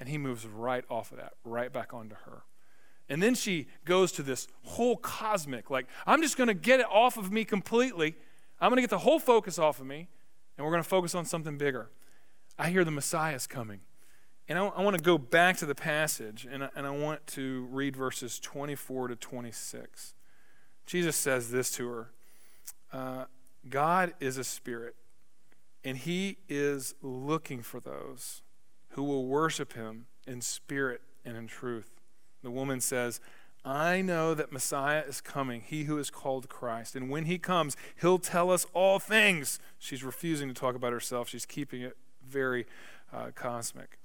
and 0.00 0.08
he 0.08 0.16
moves 0.16 0.46
right 0.46 0.84
off 0.88 1.10
of 1.12 1.18
that, 1.18 1.34
right 1.44 1.70
back 1.70 1.92
onto 1.92 2.14
her. 2.24 2.44
And 3.08 3.22
then 3.22 3.34
she 3.34 3.68
goes 3.84 4.12
to 4.12 4.22
this 4.22 4.48
whole 4.64 4.96
cosmic, 4.96 5.70
like, 5.70 5.86
I'm 6.06 6.20
just 6.20 6.36
going 6.36 6.48
to 6.48 6.54
get 6.54 6.80
it 6.80 6.86
off 6.90 7.16
of 7.16 7.32
me 7.32 7.44
completely. 7.44 8.16
I'm 8.60 8.70
going 8.70 8.76
to 8.76 8.82
get 8.82 8.90
the 8.90 8.98
whole 8.98 9.18
focus 9.18 9.58
off 9.58 9.80
of 9.80 9.86
me, 9.86 10.08
and 10.56 10.64
we're 10.64 10.72
going 10.72 10.82
to 10.82 10.88
focus 10.88 11.14
on 11.14 11.24
something 11.24 11.56
bigger. 11.56 11.90
I 12.58 12.68
hear 12.68 12.84
the 12.84 12.90
Messiah 12.90 13.34
is 13.34 13.46
coming. 13.46 13.80
And 14.48 14.58
I, 14.58 14.66
I 14.66 14.82
want 14.82 14.96
to 14.96 15.02
go 15.02 15.16
back 15.16 15.56
to 15.58 15.66
the 15.66 15.74
passage, 15.74 16.46
and 16.50 16.64
I, 16.64 16.70
and 16.74 16.86
I 16.86 16.90
want 16.90 17.26
to 17.28 17.66
read 17.70 17.96
verses 17.96 18.38
24 18.40 19.08
to 19.08 19.16
26. 19.16 20.14
Jesus 20.86 21.16
says 21.16 21.50
this 21.50 21.70
to 21.72 21.88
her 21.88 22.10
uh, 22.92 23.24
God 23.68 24.14
is 24.20 24.38
a 24.38 24.44
spirit, 24.44 24.94
and 25.84 25.96
he 25.96 26.38
is 26.48 26.94
looking 27.02 27.62
for 27.62 27.80
those 27.80 28.42
who 28.90 29.02
will 29.02 29.26
worship 29.26 29.74
him 29.74 30.06
in 30.26 30.40
spirit 30.40 31.02
and 31.24 31.36
in 31.36 31.46
truth. 31.46 31.97
The 32.42 32.50
woman 32.50 32.80
says, 32.80 33.20
I 33.64 34.00
know 34.00 34.34
that 34.34 34.52
Messiah 34.52 35.02
is 35.06 35.20
coming, 35.20 35.62
he 35.62 35.84
who 35.84 35.98
is 35.98 36.10
called 36.10 36.48
Christ. 36.48 36.94
And 36.94 37.10
when 37.10 37.24
he 37.24 37.38
comes, 37.38 37.76
he'll 38.00 38.18
tell 38.18 38.50
us 38.50 38.66
all 38.72 38.98
things. 38.98 39.58
She's 39.78 40.04
refusing 40.04 40.48
to 40.48 40.54
talk 40.54 40.74
about 40.74 40.92
herself, 40.92 41.28
she's 41.28 41.46
keeping 41.46 41.82
it 41.82 41.96
very 42.26 42.66
uh, 43.12 43.30
cosmic. 43.34 43.98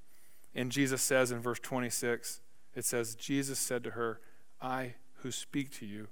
And 0.55 0.71
Jesus 0.71 1.01
says 1.01 1.31
in 1.31 1.39
verse 1.39 1.59
26, 1.59 2.41
it 2.75 2.85
says, 2.85 3.15
Jesus 3.15 3.59
said 3.59 3.83
to 3.83 3.91
her, 3.91 4.19
I 4.61 4.95
who 5.15 5.31
speak 5.31 5.71
to 5.79 5.85
you 5.85 6.07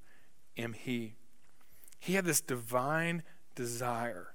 am 0.57 0.73
he. 0.73 1.15
He 1.99 2.13
had 2.13 2.25
this 2.25 2.41
divine 2.41 3.23
desire 3.55 4.33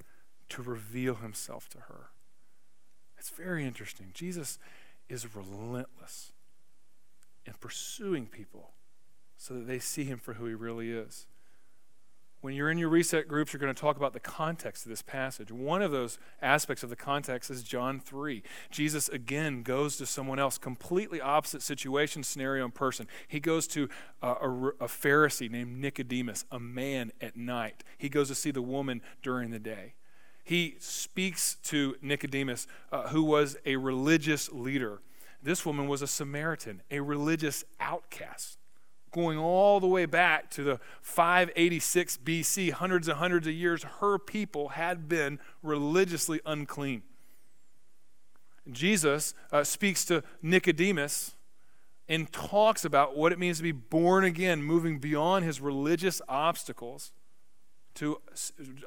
to 0.50 0.62
reveal 0.62 1.16
himself 1.16 1.69
to 1.71 1.78
her. 1.78 2.11
It's 3.19 3.31
very 3.31 3.64
interesting. 3.64 4.11
Jesus 4.14 4.59
is 5.09 5.35
relentless 5.35 6.33
and 7.47 7.59
pursuing 7.61 8.26
people 8.26 8.73
so 9.37 9.55
that 9.55 9.67
they 9.67 9.79
see 9.79 10.05
him 10.05 10.19
for 10.19 10.35
who 10.35 10.47
he 10.47 10.55
really 10.55 10.91
is. 10.91 11.26
When 12.43 12.55
you're 12.55 12.71
in 12.71 12.79
your 12.79 12.91
reset 12.91 13.26
groups, 13.26 13.53
you're 13.53 13.61
going 13.61 13.75
to 13.75 13.81
talk 13.81 13.97
about 13.97 14.12
the 14.12 14.21
context 14.21 14.85
of 14.85 14.91
this 14.91 15.03
passage. 15.03 15.50
One 15.50 15.83
of 15.83 15.91
those 15.91 16.19
aspects 16.41 16.83
of 16.83 16.91
the 16.91 16.97
context 16.97 17.50
is 17.50 17.62
John 17.62 17.99
3. 17.99 18.43
Jesus 18.71 19.09
again 19.09 19.62
goes 19.62 19.97
to 19.97 20.07
someone 20.07 20.38
else, 20.38 20.59
completely 20.59 21.21
opposite 21.21 21.62
situation, 21.62 22.23
scenario, 22.23 22.65
and 22.65 22.75
person. 22.75 23.09
He 23.26 23.41
goes 23.41 23.67
to 23.69 23.88
a, 24.23 24.29
a, 24.29 24.69
a 24.81 24.87
Pharisee 24.87 25.50
named 25.50 25.79
Nicodemus, 25.79 26.45
a 26.53 26.61
man 26.61 27.11
at 27.21 27.37
night. 27.37 27.83
He 27.97 28.09
goes 28.09 28.29
to 28.29 28.35
see 28.35 28.50
the 28.50 28.62
woman 28.62 29.00
during 29.23 29.50
the 29.50 29.59
day. 29.59 29.95
He 30.45 30.76
speaks 30.79 31.57
to 31.65 31.97
Nicodemus, 32.00 32.69
uh, 32.93 33.09
who 33.09 33.25
was 33.25 33.57
a 33.67 33.75
religious 33.75 34.53
leader. 34.53 35.00
This 35.43 35.64
woman 35.64 35.88
was 35.88 36.02
a 36.02 36.07
Samaritan, 36.07 36.83
a 36.90 37.00
religious 37.00 37.64
outcast, 37.81 38.59
going 39.12 39.38
all 39.38 39.81
the 39.81 39.87
way 39.87 40.07
back 40.07 40.50
to 40.52 40.62
the 40.62 40.81
586 41.02 42.19
BC, 42.19 42.73
hundreds 42.73 43.09
and 43.09 43.19
hundreds 43.19 43.47
of 43.47 43.52
years. 43.52 43.83
Her 44.00 44.19
people 44.19 44.71
had 44.71 45.09
been 45.09 45.38
religiously 45.62 46.40
unclean. 46.45 47.02
Jesus 48.71 49.35
uh, 49.52 49.62
speaks 49.62 50.05
to 50.07 50.23
Nicodemus 50.43 51.37
and 52.09 52.31
talks 52.33 52.85
about 52.85 53.16
what 53.16 53.33
it 53.33 53.38
means 53.38 53.57
to 53.59 53.62
be 53.62 53.73
born 53.73 54.25
again, 54.25 54.62
moving 54.62 54.99
beyond 54.99 55.45
his 55.45 55.61
religious 55.61 56.23
obstacles 56.28 57.12
to 57.95 58.21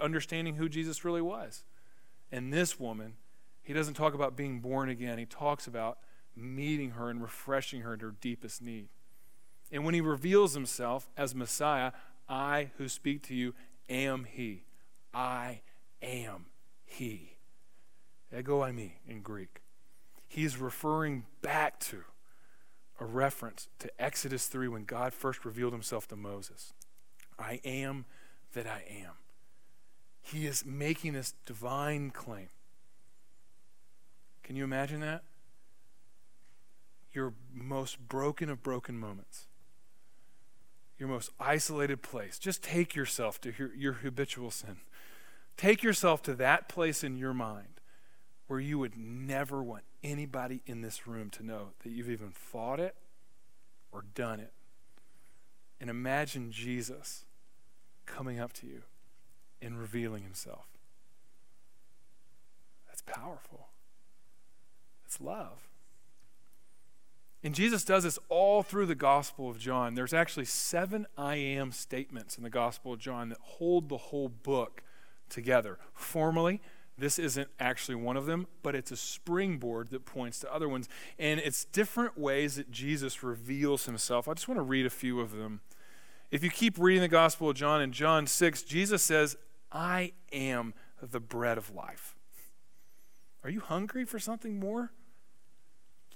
understanding 0.01 0.55
who 0.55 0.69
Jesus 0.69 1.03
really 1.03 1.21
was. 1.21 1.63
And 2.31 2.53
this 2.53 2.79
woman, 2.79 3.13
he 3.61 3.73
doesn't 3.73 3.95
talk 3.95 4.13
about 4.13 4.37
being 4.37 4.59
born 4.59 4.89
again, 4.89 5.17
he 5.17 5.25
talks 5.25 5.67
about 5.67 5.97
meeting 6.39 6.91
her 6.91 7.09
and 7.09 7.21
refreshing 7.21 7.81
her 7.81 7.93
in 7.93 7.99
her 7.99 8.13
deepest 8.19 8.61
need. 8.61 8.89
And 9.71 9.85
when 9.85 9.93
he 9.93 10.01
reveals 10.01 10.53
himself 10.53 11.09
as 11.15 11.35
Messiah, 11.35 11.91
I 12.27 12.71
who 12.77 12.87
speak 12.87 13.23
to 13.23 13.35
you 13.35 13.53
am 13.89 14.25
he. 14.25 14.63
I 15.13 15.61
am 16.01 16.45
he. 16.85 17.37
Ego 18.35 18.61
eimi 18.61 18.93
in 19.07 19.21
Greek. 19.21 19.61
He's 20.27 20.57
referring 20.57 21.25
back 21.41 21.79
to 21.81 22.03
a 22.99 23.05
reference 23.05 23.67
to 23.79 23.89
Exodus 23.99 24.47
3 24.47 24.67
when 24.67 24.83
God 24.83 25.13
first 25.13 25.45
revealed 25.45 25.73
himself 25.73 26.07
to 26.09 26.15
Moses. 26.15 26.73
I 27.39 27.61
am 27.63 28.05
that 28.53 28.67
I 28.67 28.83
am. 29.03 29.13
He 30.21 30.45
is 30.45 30.65
making 30.65 31.13
this 31.13 31.33
divine 31.45 32.11
claim. 32.11 32.49
Can 34.43 34.55
you 34.55 34.63
imagine 34.63 34.99
that? 35.01 35.23
Your 37.13 37.33
most 37.53 37.99
broken 38.07 38.49
of 38.49 38.61
broken 38.61 38.97
moments, 38.97 39.47
your 40.97 41.09
most 41.09 41.31
isolated 41.39 42.01
place. 42.01 42.37
Just 42.39 42.63
take 42.63 42.95
yourself 42.95 43.39
to 43.41 43.53
your, 43.57 43.73
your 43.73 43.93
habitual 43.93 44.51
sin. 44.51 44.77
Take 45.57 45.83
yourself 45.83 46.21
to 46.23 46.33
that 46.35 46.69
place 46.69 47.03
in 47.03 47.17
your 47.17 47.33
mind 47.33 47.81
where 48.47 48.59
you 48.59 48.79
would 48.79 48.97
never 48.97 49.61
want 49.61 49.83
anybody 50.03 50.61
in 50.65 50.81
this 50.81 51.05
room 51.05 51.29
to 51.29 51.45
know 51.45 51.69
that 51.83 51.89
you've 51.89 52.09
even 52.09 52.31
thought 52.31 52.79
it 52.79 52.95
or 53.91 54.05
done 54.15 54.39
it. 54.39 54.53
And 55.79 55.89
imagine 55.89 56.51
Jesus 56.51 57.25
coming 58.05 58.39
up 58.39 58.53
to 58.53 58.67
you 58.67 58.81
and 59.61 59.79
revealing 59.79 60.23
himself. 60.23 60.67
That's 62.87 63.01
powerful. 63.01 63.67
That's 65.03 65.21
love. 65.21 65.68
And 67.43 67.55
Jesus 67.55 67.85
does 67.85 68.03
this 68.03 68.19
all 68.27 68.63
through 68.63 68.87
the 68.87 68.95
Gospel 68.95 69.49
of 69.49 69.59
John. 69.59 69.93
There's 69.93 70.13
actually 70.13 70.45
seven 70.45 71.07
I 71.17 71.35
am 71.35 71.71
statements 71.71 72.37
in 72.37 72.43
the 72.43 72.49
Gospel 72.49 72.93
of 72.93 72.99
John 72.99 73.29
that 73.29 73.37
hold 73.41 73.87
the 73.87 73.97
whole 73.97 74.27
book 74.27 74.83
together. 75.29 75.79
Formally, 75.93 76.61
this 76.97 77.17
isn't 77.17 77.47
actually 77.57 77.95
one 77.95 78.17
of 78.17 78.25
them, 78.25 78.47
but 78.61 78.75
it's 78.75 78.91
a 78.91 78.97
springboard 78.97 79.89
that 79.91 80.05
points 80.05 80.39
to 80.39 80.53
other 80.53 80.67
ones. 80.67 80.89
And 81.17 81.39
it's 81.39 81.63
different 81.63 82.17
ways 82.17 82.55
that 82.55 82.71
Jesus 82.71 83.23
reveals 83.23 83.85
himself. 83.85 84.27
I 84.27 84.33
just 84.33 84.49
want 84.49 84.57
to 84.57 84.63
read 84.63 84.85
a 84.85 84.89
few 84.89 85.21
of 85.21 85.31
them. 85.31 85.61
If 86.31 86.43
you 86.43 86.49
keep 86.49 86.77
reading 86.77 87.01
the 87.01 87.07
Gospel 87.07 87.49
of 87.49 87.55
John, 87.55 87.81
in 87.81 87.93
John 87.93 88.27
6, 88.27 88.63
Jesus 88.63 89.01
says, 89.01 89.37
I 89.71 90.11
am 90.33 90.73
the 91.01 91.21
bread 91.21 91.57
of 91.57 91.73
life. 91.73 92.17
Are 93.45 93.49
you 93.49 93.61
hungry 93.61 94.03
for 94.03 94.19
something 94.19 94.59
more? 94.59 94.91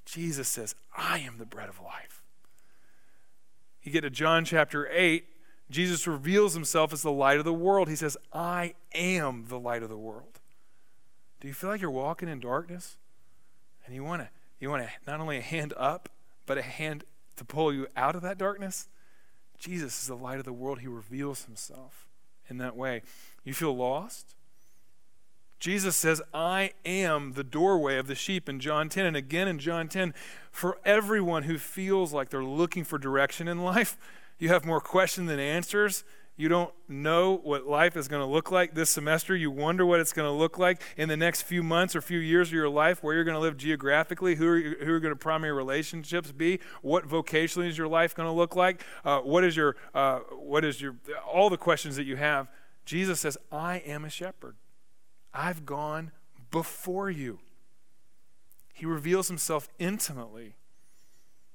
Jesus 0.06 0.48
says, 0.48 0.76
I 0.96 1.20
am 1.20 1.38
the 1.38 1.46
bread 1.46 1.70
of 1.70 1.82
life. 1.82 2.22
You 3.82 3.92
get 3.92 4.02
to 4.02 4.10
John 4.10 4.46
chapter 4.46 4.88
8, 4.92 5.26
Jesus 5.70 6.08
reveals 6.08 6.54
himself 6.54 6.94
as 6.94 7.02
the 7.02 7.12
light 7.12 7.40
of 7.40 7.46
the 7.46 7.54
world. 7.54 7.90
He 7.90 7.96
says, 7.96 8.18
I 8.32 8.76
am 8.94 9.46
the 9.48 9.60
light 9.60 9.84
of 9.84 9.90
the 9.90 9.98
world. 9.98 10.40
Do 11.42 11.48
you 11.48 11.54
feel 11.54 11.70
like 11.70 11.82
you're 11.82 11.92
walking 11.92 12.30
in 12.30 12.40
darkness? 12.40 12.98
And 13.86 13.94
you 13.94 14.04
want 14.04 14.22
to 14.22 14.30
you 14.60 14.70
want 14.70 14.84
to 14.84 14.90
not 15.06 15.20
only 15.20 15.38
a 15.38 15.42
hand 15.42 15.74
up, 15.76 16.08
but 16.46 16.58
a 16.58 16.62
hand 16.62 17.04
to 17.36 17.44
pull 17.44 17.74
you 17.74 17.88
out 17.98 18.16
of 18.16 18.22
that 18.22 18.38
darkness? 18.38 18.88
Jesus 19.58 20.02
is 20.02 20.08
the 20.08 20.16
light 20.16 20.40
of 20.40 20.46
the 20.46 20.54
world. 20.54 20.80
He 20.80 20.88
reveals 20.88 21.44
himself. 21.44 22.08
in 22.50 22.58
that 22.58 22.76
way. 22.76 23.02
You 23.44 23.54
feel 23.54 23.76
lost? 23.76 24.36
Jesus 25.64 25.96
says, 25.96 26.22
I 26.34 26.74
am 26.86 27.36
the 27.36 27.44
doorway 27.44 27.98
of 27.98 28.08
the 28.08 28.16
sheep 28.16 28.50
in 28.50 28.60
John 28.60 28.90
10. 28.90 29.06
And 29.06 29.16
again 29.16 29.48
in 29.48 29.60
John 29.60 29.88
10, 29.88 30.14
for 30.52 30.78
everyone 30.84 31.44
who 31.44 31.58
feels 31.58 32.12
like 32.12 32.30
they're 32.30 32.44
looking 32.44 32.84
for 32.84 32.98
direction 32.98 33.48
in 33.48 33.64
life, 33.64 33.98
you 34.38 34.50
have 34.50 34.66
more 34.66 34.82
questions 34.82 35.30
than 35.30 35.40
answers. 35.40 36.04
You 36.36 36.50
don't 36.50 36.74
know 36.90 37.38
what 37.38 37.66
life 37.66 37.96
is 37.96 38.10
going 38.10 38.22
to 38.22 38.28
look 38.28 38.52
like 38.52 38.74
this 38.74 38.90
semester. 38.90 39.38
You 39.38 39.52
wonder 39.52 39.86
what 39.86 40.02
it's 40.02 40.12
going 40.12 40.28
to 40.28 40.38
look 40.38 40.58
like 40.58 40.82
in 40.98 41.08
the 41.08 41.16
next 41.16 41.44
few 41.44 41.64
months 41.64 41.96
or 41.96 42.02
few 42.02 42.20
years 42.20 42.50
of 42.50 42.54
your 42.54 42.68
life, 42.68 43.02
where 43.02 43.16
you're 43.16 43.24
going 43.24 43.36
to 43.36 43.40
live 43.40 43.56
geographically, 43.56 44.36
who 44.36 44.48
are, 44.50 44.58
you, 44.58 44.76
who 44.84 44.92
are 44.92 45.00
going 45.00 45.14
to 45.14 45.18
primary 45.18 45.54
relationships 45.54 46.34
be, 46.34 46.60
what 46.82 47.08
vocationally 47.08 47.70
is 47.70 47.78
your 47.78 47.88
life 47.88 48.14
going 48.14 48.28
to 48.28 48.34
look 48.34 48.58
like, 48.58 48.84
uh, 49.06 49.20
what 49.20 49.46
is 49.46 49.56
your, 49.56 49.78
uh, 49.96 50.20
what 50.32 50.66
is 50.66 50.82
your, 50.82 50.98
all 51.26 51.50
the 51.50 51.56
questions 51.56 51.96
that 51.96 52.04
you 52.04 52.18
have. 52.18 52.50
Jesus 52.84 53.22
says, 53.22 53.38
I 53.50 53.78
am 53.78 54.04
a 54.04 54.10
shepherd. 54.10 54.58
I've 55.34 55.66
gone 55.66 56.12
before 56.52 57.10
you. 57.10 57.40
He 58.74 58.86
reveals 58.86 59.28
himself 59.28 59.68
intimately. 59.80 60.56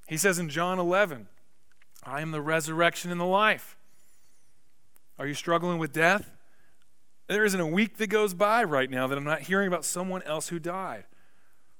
He 0.08 0.16
says 0.16 0.38
in 0.38 0.48
John 0.48 0.78
11, 0.78 1.28
I 2.04 2.20
am 2.20 2.30
the 2.30 2.40
resurrection 2.40 3.10
and 3.10 3.20
the 3.20 3.26
life. 3.26 3.76
Are 5.18 5.26
you 5.26 5.34
struggling 5.34 5.78
with 5.78 5.92
death? 5.92 6.30
There 7.26 7.44
isn't 7.44 7.60
a 7.60 7.66
week 7.66 7.98
that 7.98 8.06
goes 8.06 8.32
by 8.34 8.64
right 8.64 8.90
now 8.90 9.06
that 9.06 9.18
I'm 9.18 9.24
not 9.24 9.42
hearing 9.42 9.68
about 9.68 9.84
someone 9.84 10.22
else 10.22 10.48
who 10.48 10.58
died. 10.58 11.04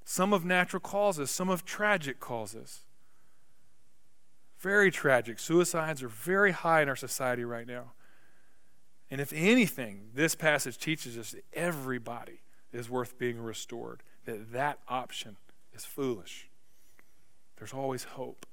Some 0.05 0.33
of 0.33 0.45
natural 0.45 0.81
causes, 0.81 1.31
some 1.31 1.49
of 1.49 1.64
tragic 1.64 2.21
causes. 2.21 2.81
Very 4.59 4.90
tragic. 4.90 5.38
Suicides 5.38 6.02
are 6.02 6.09
very 6.09 6.52
high 6.52 6.83
in 6.83 6.88
our 6.88 6.97
society 6.97 7.45
right 7.45 7.67
now. 7.67 7.93
And 9.11 9.21
if 9.21 9.33
anything, 9.33 10.11
this 10.15 10.35
passage 10.35 10.79
teaches 10.79 11.17
us 11.17 11.33
that 11.33 11.45
everybody 11.53 12.41
is 12.73 12.91
worth 12.91 13.19
being 13.19 13.41
restored, 13.41 14.03
that 14.27 14.53
that 14.53 14.81
option 14.88 15.37
is 15.73 15.85
foolish. 15.85 16.49
There's 17.57 17.73
always 17.73 18.05
hope. 18.05 18.47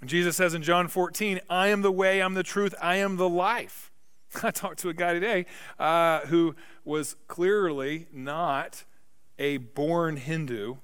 And 0.00 0.08
Jesus 0.08 0.36
says 0.36 0.54
in 0.54 0.62
John 0.62 0.88
14, 0.88 1.40
I 1.48 1.68
am 1.68 1.82
the 1.82 1.92
way, 1.92 2.20
I'm 2.20 2.34
the 2.34 2.42
truth, 2.42 2.74
I 2.80 2.96
am 2.96 3.16
the 3.16 3.28
life. 3.28 3.90
I 4.42 4.50
talked 4.50 4.78
to 4.80 4.88
a 4.88 4.94
guy 4.94 5.12
today 5.14 5.46
uh, 5.78 6.20
who 6.26 6.54
was 6.84 7.16
clearly 7.28 8.06
not 8.12 8.84
a 9.38 9.56
born 9.58 10.16
Hindu, 10.16 10.76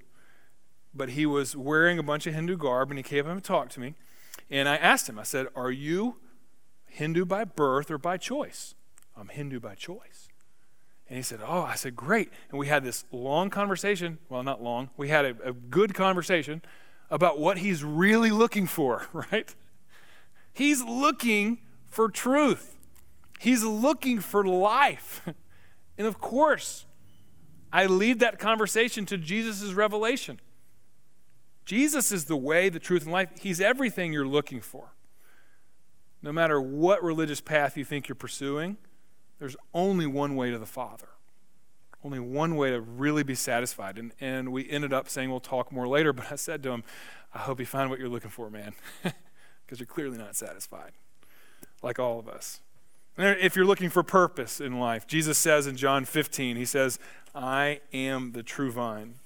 but 0.92 1.11
he 1.11 1.26
was 1.26 1.57
wearing 1.57 1.99
a 1.99 2.02
bunch 2.02 2.26
of 2.26 2.35
Hindu 2.35 2.57
garb, 2.57 2.90
and 2.90 2.99
he 2.99 3.02
came 3.02 3.26
up 3.26 3.33
and 3.33 3.45
talked 3.45 3.73
to 3.73 3.80
me. 3.80 3.95
And 4.50 4.69
I 4.69 4.76
asked 4.76 5.09
him, 5.09 5.19
I 5.19 5.23
said, 5.23 5.47
Are 5.54 5.71
you 5.71 6.16
Hindu 6.90 7.25
by 7.25 7.44
birth 7.44 7.90
or 7.90 7.99
by 7.99 8.16
choice? 8.16 8.75
I'm 9.16 9.28
Hindu 9.28 9.61
by 9.61 9.75
choice. 9.75 10.28
And 11.09 11.16
he 11.16 11.23
said, 11.23 11.40
Oh, 11.44 11.62
I 11.62 11.75
said, 11.75 11.97
Great. 11.97 12.30
And 12.50 12.59
we 12.59 12.68
had 12.68 12.85
this 12.85 13.04
long 13.11 13.50
conversation. 13.50 14.18
Well, 14.28 14.42
not 14.42 14.62
long. 14.62 14.90
We 14.97 15.09
had 15.09 15.25
a, 15.25 15.35
a 15.44 15.52
good 15.52 15.94
conversation 15.94 16.62
about 17.11 17.38
what 17.38 17.59
he's 17.59 17.82
really 17.82 18.30
looking 18.30 18.66
for, 18.66 19.06
right? 19.12 19.54
He's 20.52 20.82
looking 20.82 21.59
for 21.88 22.09
truth, 22.09 22.76
he's 23.38 23.64
looking 23.64 24.20
for 24.20 24.44
life. 24.44 25.23
And 25.99 26.06
of 26.06 26.18
course, 26.18 26.87
I 27.70 27.85
lead 27.85 28.20
that 28.20 28.38
conversation 28.38 29.04
to 29.04 29.18
Jesus' 29.18 29.75
revelation. 29.75 30.40
Jesus 31.66 32.11
is 32.11 32.25
the 32.25 32.38
way, 32.38 32.70
the 32.70 32.78
truth, 32.78 33.02
and 33.02 33.12
life. 33.12 33.28
He's 33.38 33.61
everything 33.61 34.11
you're 34.11 34.26
looking 34.26 34.62
for. 34.62 34.94
No 36.22 36.32
matter 36.32 36.60
what 36.60 37.02
religious 37.02 37.40
path 37.40 37.76
you 37.76 37.84
think 37.84 38.08
you're 38.08 38.16
pursuing, 38.16 38.76
there's 39.38 39.56
only 39.72 40.06
one 40.06 40.36
way 40.36 40.50
to 40.50 40.58
the 40.58 40.66
Father. 40.66 41.08
Only 42.04 42.18
one 42.18 42.56
way 42.56 42.70
to 42.70 42.80
really 42.80 43.22
be 43.22 43.34
satisfied. 43.34 43.99
And, 43.99 44.12
and 44.21 44.52
we 44.52 44.68
ended 44.71 44.92
up 44.92 45.08
saying 45.08 45.30
we'll 45.30 45.40
talk 45.40 45.73
more 45.73 45.88
later, 45.88 46.12
but 46.12 46.30
I 46.30 46.36
said 46.36 46.62
to 46.64 46.71
him, 46.71 46.84
I 47.34 47.38
hope 47.38 47.60
you 47.60 47.66
find 47.66 47.90
what 47.90 47.99
you're 47.99 48.08
looking 48.08 48.30
for, 48.30 48.50
man, 48.50 48.75
because 49.02 49.78
you're 49.78 49.86
clearly 49.86 50.18
not 50.18 50.36
satisfied, 50.36 50.92
like 51.82 51.99
all 51.99 52.18
of 52.18 52.28
us. 52.28 52.60
And 53.16 53.38
if 53.40 53.54
you're 53.54 53.66
looking 53.66 53.90
for 53.90 54.02
purpose 54.02 54.60
in 54.60 54.78
life, 54.78 55.06
Jesus 55.06 55.36
says 55.38 55.66
in 55.66 55.76
John 55.76 56.04
15, 56.04 56.56
He 56.56 56.64
says, 56.64 56.99
I 57.34 57.80
am 57.92 58.32
the 58.32 58.42
true 58.42 58.71
vine. 58.71 59.16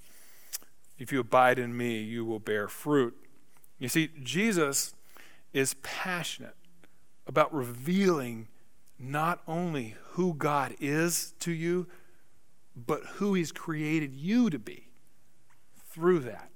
If 0.99 1.13
you 1.13 1.21
abide 1.21 1.59
in 1.59 1.77
me, 1.77 2.01
you 2.01 2.25
will 2.25 2.39
bear 2.39 2.69
fruit. 2.69 3.17
You 3.79 3.89
see, 3.89 4.11
Jesus 4.23 4.95
is 5.53 5.75
passionate 5.83 6.57
about 7.27 7.55
revealing 7.55 8.49
not 8.99 9.43
only 9.47 9.97
who 10.11 10.35
God 10.35 10.75
is 10.81 11.35
to 11.41 11.53
you, 11.53 11.87
but 12.77 13.03
who 13.17 13.35
He's 13.35 13.53
created 13.53 14.15
you 14.15 14.51
to 14.51 14.59
be 14.59 14.89
through 15.91 16.21
that. 16.21 16.51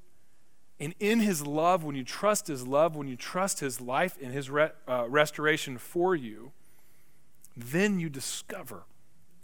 And 0.81 0.95
in 1.01 1.21
His 1.21 1.47
love, 1.47 1.85
when 1.85 1.97
you 1.97 2.05
trust 2.05 2.47
His 2.47 2.67
love, 2.67 2.97
when 2.97 3.09
you 3.09 3.17
trust 3.17 3.61
His 3.61 3.81
life 3.81 4.17
and 4.23 4.33
His 4.33 4.51
re- 4.51 4.71
uh, 4.87 5.07
restoration 5.09 5.79
for 5.79 6.15
you, 6.15 6.53
then 7.57 7.99
you 7.99 8.09
discover 8.09 8.85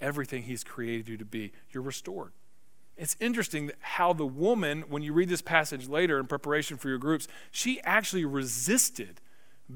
everything 0.01 0.45
He's 0.45 0.65
created 0.65 1.09
you 1.09 1.17
to 1.17 1.25
be. 1.25 1.53
You're 1.71 1.83
restored. 1.83 2.33
It's 2.97 3.17
interesting 3.19 3.73
how 3.81 4.13
the 4.13 4.27
woman, 4.27 4.85
when 4.89 5.03
you 5.03 5.13
read 5.13 5.29
this 5.29 5.43
passage 5.43 5.89
later 5.89 6.21
in 6.21 6.27
preparation 6.27 6.77
for 6.77 6.89
your 6.89 6.99
groups, 6.99 7.27
she 7.51 7.81
actually 7.83 8.25
resisted 8.25 9.21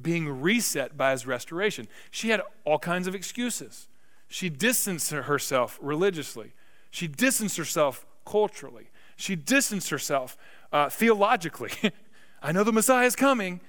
being 0.03 0.40
reset 0.40 0.96
by 0.96 1.12
his 1.12 1.27
restoration. 1.27 1.88
She 2.11 2.31
had 2.31 2.42
all 2.64 2.79
kinds 2.79 3.07
of 3.07 3.14
excuses. 3.14 3.88
She 4.29 4.48
distanced 4.48 5.11
herself 5.11 5.79
religiously. 5.81 6.53
She 6.90 7.07
distanced 7.07 7.57
herself 7.57 8.07
culturally. 8.27 8.90
She 9.16 9.35
distanced 9.35 9.90
herself 9.90 10.37
uh, 10.72 10.90
theologically. 10.90 11.72
I 12.42 12.53
know 12.53 12.64
the 12.64 12.72
Messiah 12.72 13.07
is 13.07 13.16
coming. 13.16 13.61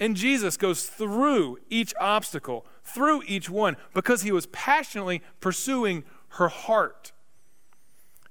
And 0.00 0.16
Jesus 0.16 0.56
goes 0.56 0.84
through 0.84 1.58
each 1.68 1.92
obstacle, 2.00 2.64
through 2.84 3.22
each 3.26 3.50
one, 3.50 3.76
because 3.94 4.22
he 4.22 4.30
was 4.30 4.46
passionately 4.46 5.22
pursuing 5.40 6.04
her 6.30 6.48
heart. 6.48 7.12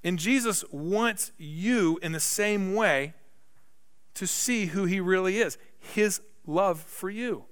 And 0.03 0.17
Jesus 0.17 0.63
wants 0.71 1.33
you 1.37 1.99
in 2.01 2.13
the 2.13 2.19
same 2.19 2.73
way 2.73 3.13
to 4.13 4.25
see 4.25 4.67
who 4.67 4.85
he 4.85 4.99
really 4.99 5.39
is 5.39 5.57
his 5.79 6.21
love 6.47 6.79
for 6.79 7.09
you. 7.09 7.45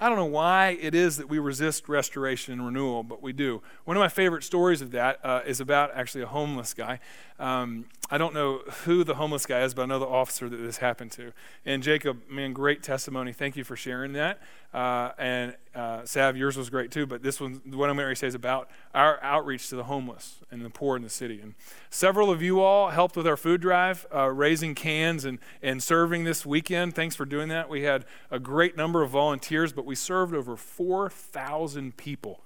I 0.00 0.08
don't 0.08 0.18
know 0.18 0.24
why 0.24 0.76
it 0.80 0.92
is 0.92 1.18
that 1.18 1.28
we 1.28 1.38
resist 1.38 1.88
restoration 1.88 2.52
and 2.52 2.66
renewal, 2.66 3.04
but 3.04 3.22
we 3.22 3.32
do. 3.32 3.62
One 3.84 3.96
of 3.96 4.00
my 4.00 4.08
favorite 4.08 4.42
stories 4.42 4.82
of 4.82 4.90
that 4.90 5.24
uh, 5.24 5.42
is 5.46 5.60
about 5.60 5.92
actually 5.94 6.22
a 6.22 6.26
homeless 6.26 6.74
guy. 6.74 6.98
Um, 7.38 7.84
I 8.10 8.18
don't 8.18 8.34
know 8.34 8.62
who 8.84 9.04
the 9.04 9.14
homeless 9.14 9.46
guy 9.46 9.62
is, 9.62 9.72
but 9.72 9.82
I 9.82 9.86
know 9.86 10.00
the 10.00 10.06
officer 10.06 10.48
that 10.48 10.56
this 10.56 10.78
happened 10.78 11.12
to. 11.12 11.32
And 11.64 11.80
Jacob, 11.80 12.28
man, 12.28 12.52
great 12.52 12.82
testimony. 12.82 13.32
Thank 13.32 13.56
you 13.56 13.62
for 13.62 13.76
sharing 13.76 14.14
that. 14.14 14.40
Uh, 14.74 15.12
and 15.18 15.56
uh, 15.72 16.04
Sav, 16.04 16.36
yours 16.36 16.56
was 16.56 16.68
great 16.68 16.90
too. 16.90 17.06
But 17.06 17.22
this 17.22 17.40
one, 17.40 17.62
what 17.66 17.88
I'm 17.88 17.96
going 17.96 18.08
to 18.08 18.16
say 18.16 18.26
is 18.26 18.34
about 18.34 18.68
our 18.92 19.22
outreach 19.22 19.68
to 19.68 19.76
the 19.76 19.84
homeless 19.84 20.40
and 20.50 20.64
the 20.64 20.70
poor 20.70 20.96
in 20.96 21.02
the 21.02 21.08
city. 21.08 21.40
And 21.40 21.54
several 21.90 22.28
of 22.28 22.42
you 22.42 22.60
all 22.60 22.90
helped 22.90 23.16
with 23.16 23.26
our 23.26 23.36
food 23.36 23.60
drive, 23.60 24.04
uh, 24.12 24.30
raising 24.30 24.74
cans 24.74 25.24
and, 25.24 25.38
and 25.62 25.80
serving 25.80 26.24
this 26.24 26.44
weekend. 26.44 26.96
Thanks 26.96 27.14
for 27.14 27.24
doing 27.24 27.48
that. 27.50 27.68
We 27.70 27.82
had 27.82 28.04
a 28.32 28.40
great 28.40 28.76
number 28.76 29.02
of 29.02 29.10
volunteers, 29.10 29.72
but 29.72 29.86
we 29.86 29.94
served 29.94 30.34
over 30.34 30.56
4,000 30.56 31.96
people. 31.96 32.42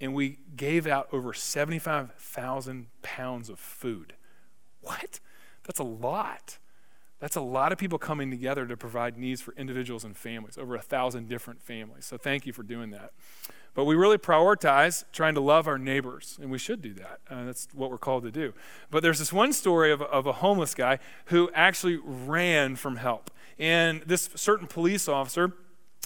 And 0.00 0.14
we 0.14 0.38
gave 0.56 0.86
out 0.86 1.08
over 1.12 1.34
75,000 1.34 2.86
pounds 3.02 3.50
of 3.50 3.58
food. 3.58 4.14
What? 4.80 5.20
That's 5.64 5.78
a 5.78 5.84
lot. 5.84 6.56
That's 7.20 7.36
a 7.36 7.40
lot 7.40 7.70
of 7.70 7.78
people 7.78 7.98
coming 7.98 8.30
together 8.30 8.66
to 8.66 8.76
provide 8.76 9.16
needs 9.18 9.40
for 9.40 9.52
individuals 9.56 10.04
and 10.04 10.16
families, 10.16 10.56
over 10.56 10.74
a 10.74 10.80
thousand 10.80 11.28
different 11.28 11.62
families. 11.62 12.06
So 12.06 12.16
thank 12.16 12.46
you 12.46 12.52
for 12.52 12.62
doing 12.62 12.90
that. 12.90 13.12
But 13.74 13.84
we 13.84 13.94
really 13.94 14.18
prioritize 14.18 15.04
trying 15.12 15.34
to 15.34 15.40
love 15.40 15.68
our 15.68 15.78
neighbors, 15.78 16.38
and 16.40 16.50
we 16.50 16.58
should 16.58 16.82
do 16.82 16.92
that. 16.94 17.20
Uh, 17.30 17.44
that's 17.44 17.68
what 17.72 17.90
we're 17.90 17.98
called 17.98 18.24
to 18.24 18.30
do. 18.30 18.52
But 18.90 19.02
there's 19.02 19.18
this 19.18 19.32
one 19.32 19.52
story 19.52 19.92
of, 19.92 20.02
of 20.02 20.26
a 20.26 20.32
homeless 20.32 20.74
guy 20.74 20.98
who 21.26 21.50
actually 21.54 21.98
ran 22.02 22.74
from 22.74 22.96
help. 22.96 23.30
And 23.58 24.02
this 24.06 24.30
certain 24.34 24.66
police 24.66 25.06
officer 25.06 25.52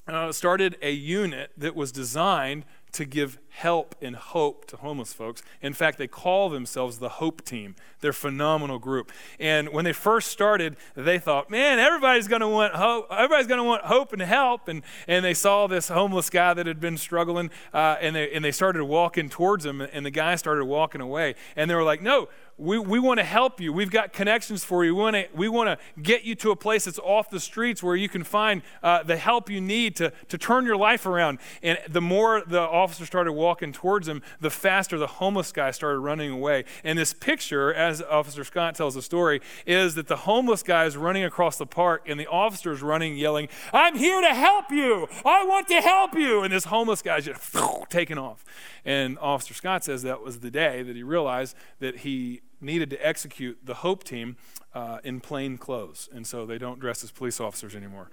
uh, 0.06 0.32
started 0.32 0.76
a 0.82 0.90
unit 0.90 1.52
that 1.56 1.74
was 1.74 1.90
designed 1.90 2.64
to 2.94 3.04
give 3.04 3.38
help 3.50 3.94
and 4.00 4.16
hope 4.16 4.66
to 4.66 4.76
homeless 4.76 5.12
folks. 5.12 5.42
In 5.62 5.72
fact, 5.74 5.98
they 5.98 6.08
call 6.08 6.48
themselves 6.48 6.98
the 6.98 7.08
Hope 7.08 7.44
Team. 7.44 7.76
They're 8.00 8.10
a 8.10 8.14
phenomenal 8.14 8.78
group. 8.78 9.12
And 9.38 9.68
when 9.68 9.84
they 9.84 9.92
first 9.92 10.28
started, 10.28 10.76
they 10.96 11.18
thought, 11.18 11.50
man, 11.50 11.78
everybody's 11.78 12.26
going 12.26 12.40
to 12.40 12.48
want 12.48 12.74
hope. 12.74 13.06
Everybody's 13.10 13.46
going 13.46 13.60
to 13.60 13.64
want 13.64 13.84
hope 13.84 14.12
and 14.12 14.22
help. 14.22 14.66
And, 14.68 14.82
and 15.06 15.24
they 15.24 15.34
saw 15.34 15.66
this 15.66 15.88
homeless 15.88 16.30
guy 16.30 16.54
that 16.54 16.66
had 16.66 16.80
been 16.80 16.96
struggling, 16.96 17.50
uh, 17.72 17.96
and, 18.00 18.16
they, 18.16 18.30
and 18.32 18.44
they 18.44 18.52
started 18.52 18.84
walking 18.84 19.28
towards 19.28 19.64
him, 19.64 19.80
and 19.80 20.04
the 20.04 20.10
guy 20.10 20.34
started 20.36 20.64
walking 20.64 21.00
away. 21.00 21.34
And 21.54 21.70
they 21.70 21.74
were 21.74 21.84
like, 21.84 22.02
no, 22.02 22.28
we, 22.56 22.78
we 22.78 22.98
want 22.98 23.18
to 23.18 23.24
help 23.24 23.60
you. 23.60 23.72
We've 23.72 23.90
got 23.90 24.12
connections 24.12 24.64
for 24.64 24.84
you. 24.84 24.94
We 24.94 25.02
want 25.02 25.16
to 25.16 25.26
we 25.34 25.48
want 25.48 25.68
to 25.68 26.00
get 26.00 26.24
you 26.24 26.34
to 26.36 26.50
a 26.50 26.56
place 26.56 26.84
that's 26.84 26.98
off 27.00 27.28
the 27.30 27.40
streets 27.40 27.82
where 27.82 27.96
you 27.96 28.08
can 28.08 28.22
find 28.22 28.62
uh, 28.82 29.02
the 29.02 29.16
help 29.16 29.50
you 29.50 29.60
need 29.60 29.96
to, 29.96 30.12
to 30.28 30.38
turn 30.38 30.64
your 30.64 30.76
life 30.76 31.06
around. 31.06 31.38
And 31.62 31.78
the 31.88 32.00
more 32.00 32.42
the 32.46 32.60
officer 32.60 33.06
started 33.06 33.32
walking 33.32 33.72
towards 33.72 34.06
him, 34.06 34.22
the 34.40 34.50
faster 34.50 34.98
the 34.98 35.06
homeless 35.06 35.50
guy 35.52 35.72
started 35.72 35.98
running 35.98 36.30
away. 36.30 36.64
And 36.84 36.98
this 36.98 37.12
picture, 37.12 37.74
as 37.74 38.00
Officer 38.02 38.44
Scott 38.44 38.76
tells 38.76 38.94
the 38.94 39.02
story, 39.02 39.40
is 39.66 39.94
that 39.96 40.06
the 40.06 40.16
homeless 40.16 40.62
guy 40.62 40.84
is 40.84 40.96
running 40.96 41.24
across 41.24 41.56
the 41.56 41.66
park 41.66 42.06
and 42.06 42.20
the 42.20 42.26
officer 42.26 42.72
is 42.72 42.82
running, 42.82 43.16
yelling, 43.16 43.48
I'm 43.72 43.96
here 43.96 44.20
to 44.20 44.34
help 44.34 44.70
you. 44.70 45.08
I 45.24 45.44
want 45.44 45.68
to 45.68 45.80
help 45.80 46.14
you. 46.14 46.42
And 46.42 46.52
this 46.52 46.66
homeless 46.66 47.02
guy 47.02 47.18
is 47.18 47.24
just 47.24 47.56
taking 47.90 48.18
off. 48.18 48.44
And 48.84 49.18
Officer 49.18 49.54
Scott 49.54 49.84
says 49.84 50.02
that 50.02 50.22
was 50.22 50.40
the 50.40 50.50
day 50.50 50.82
that 50.82 50.94
he 50.94 51.02
realized 51.02 51.56
that 51.80 51.98
he 51.98 52.42
needed 52.64 52.90
to 52.90 53.06
execute 53.06 53.58
the 53.64 53.74
Hope 53.74 54.04
team 54.04 54.36
uh, 54.74 54.98
in 55.04 55.20
plain 55.20 55.58
clothes. 55.58 56.08
And 56.12 56.26
so 56.26 56.46
they 56.46 56.58
don't 56.58 56.80
dress 56.80 57.04
as 57.04 57.10
police 57.10 57.40
officers 57.40 57.74
anymore, 57.74 58.10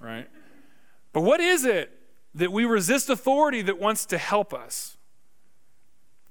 right? 0.00 0.28
But 1.12 1.22
what 1.22 1.40
is 1.40 1.64
it 1.64 1.90
that 2.34 2.52
we 2.52 2.64
resist 2.64 3.08
authority 3.08 3.62
that 3.62 3.78
wants 3.78 4.06
to 4.06 4.18
help 4.18 4.52
us? 4.52 4.96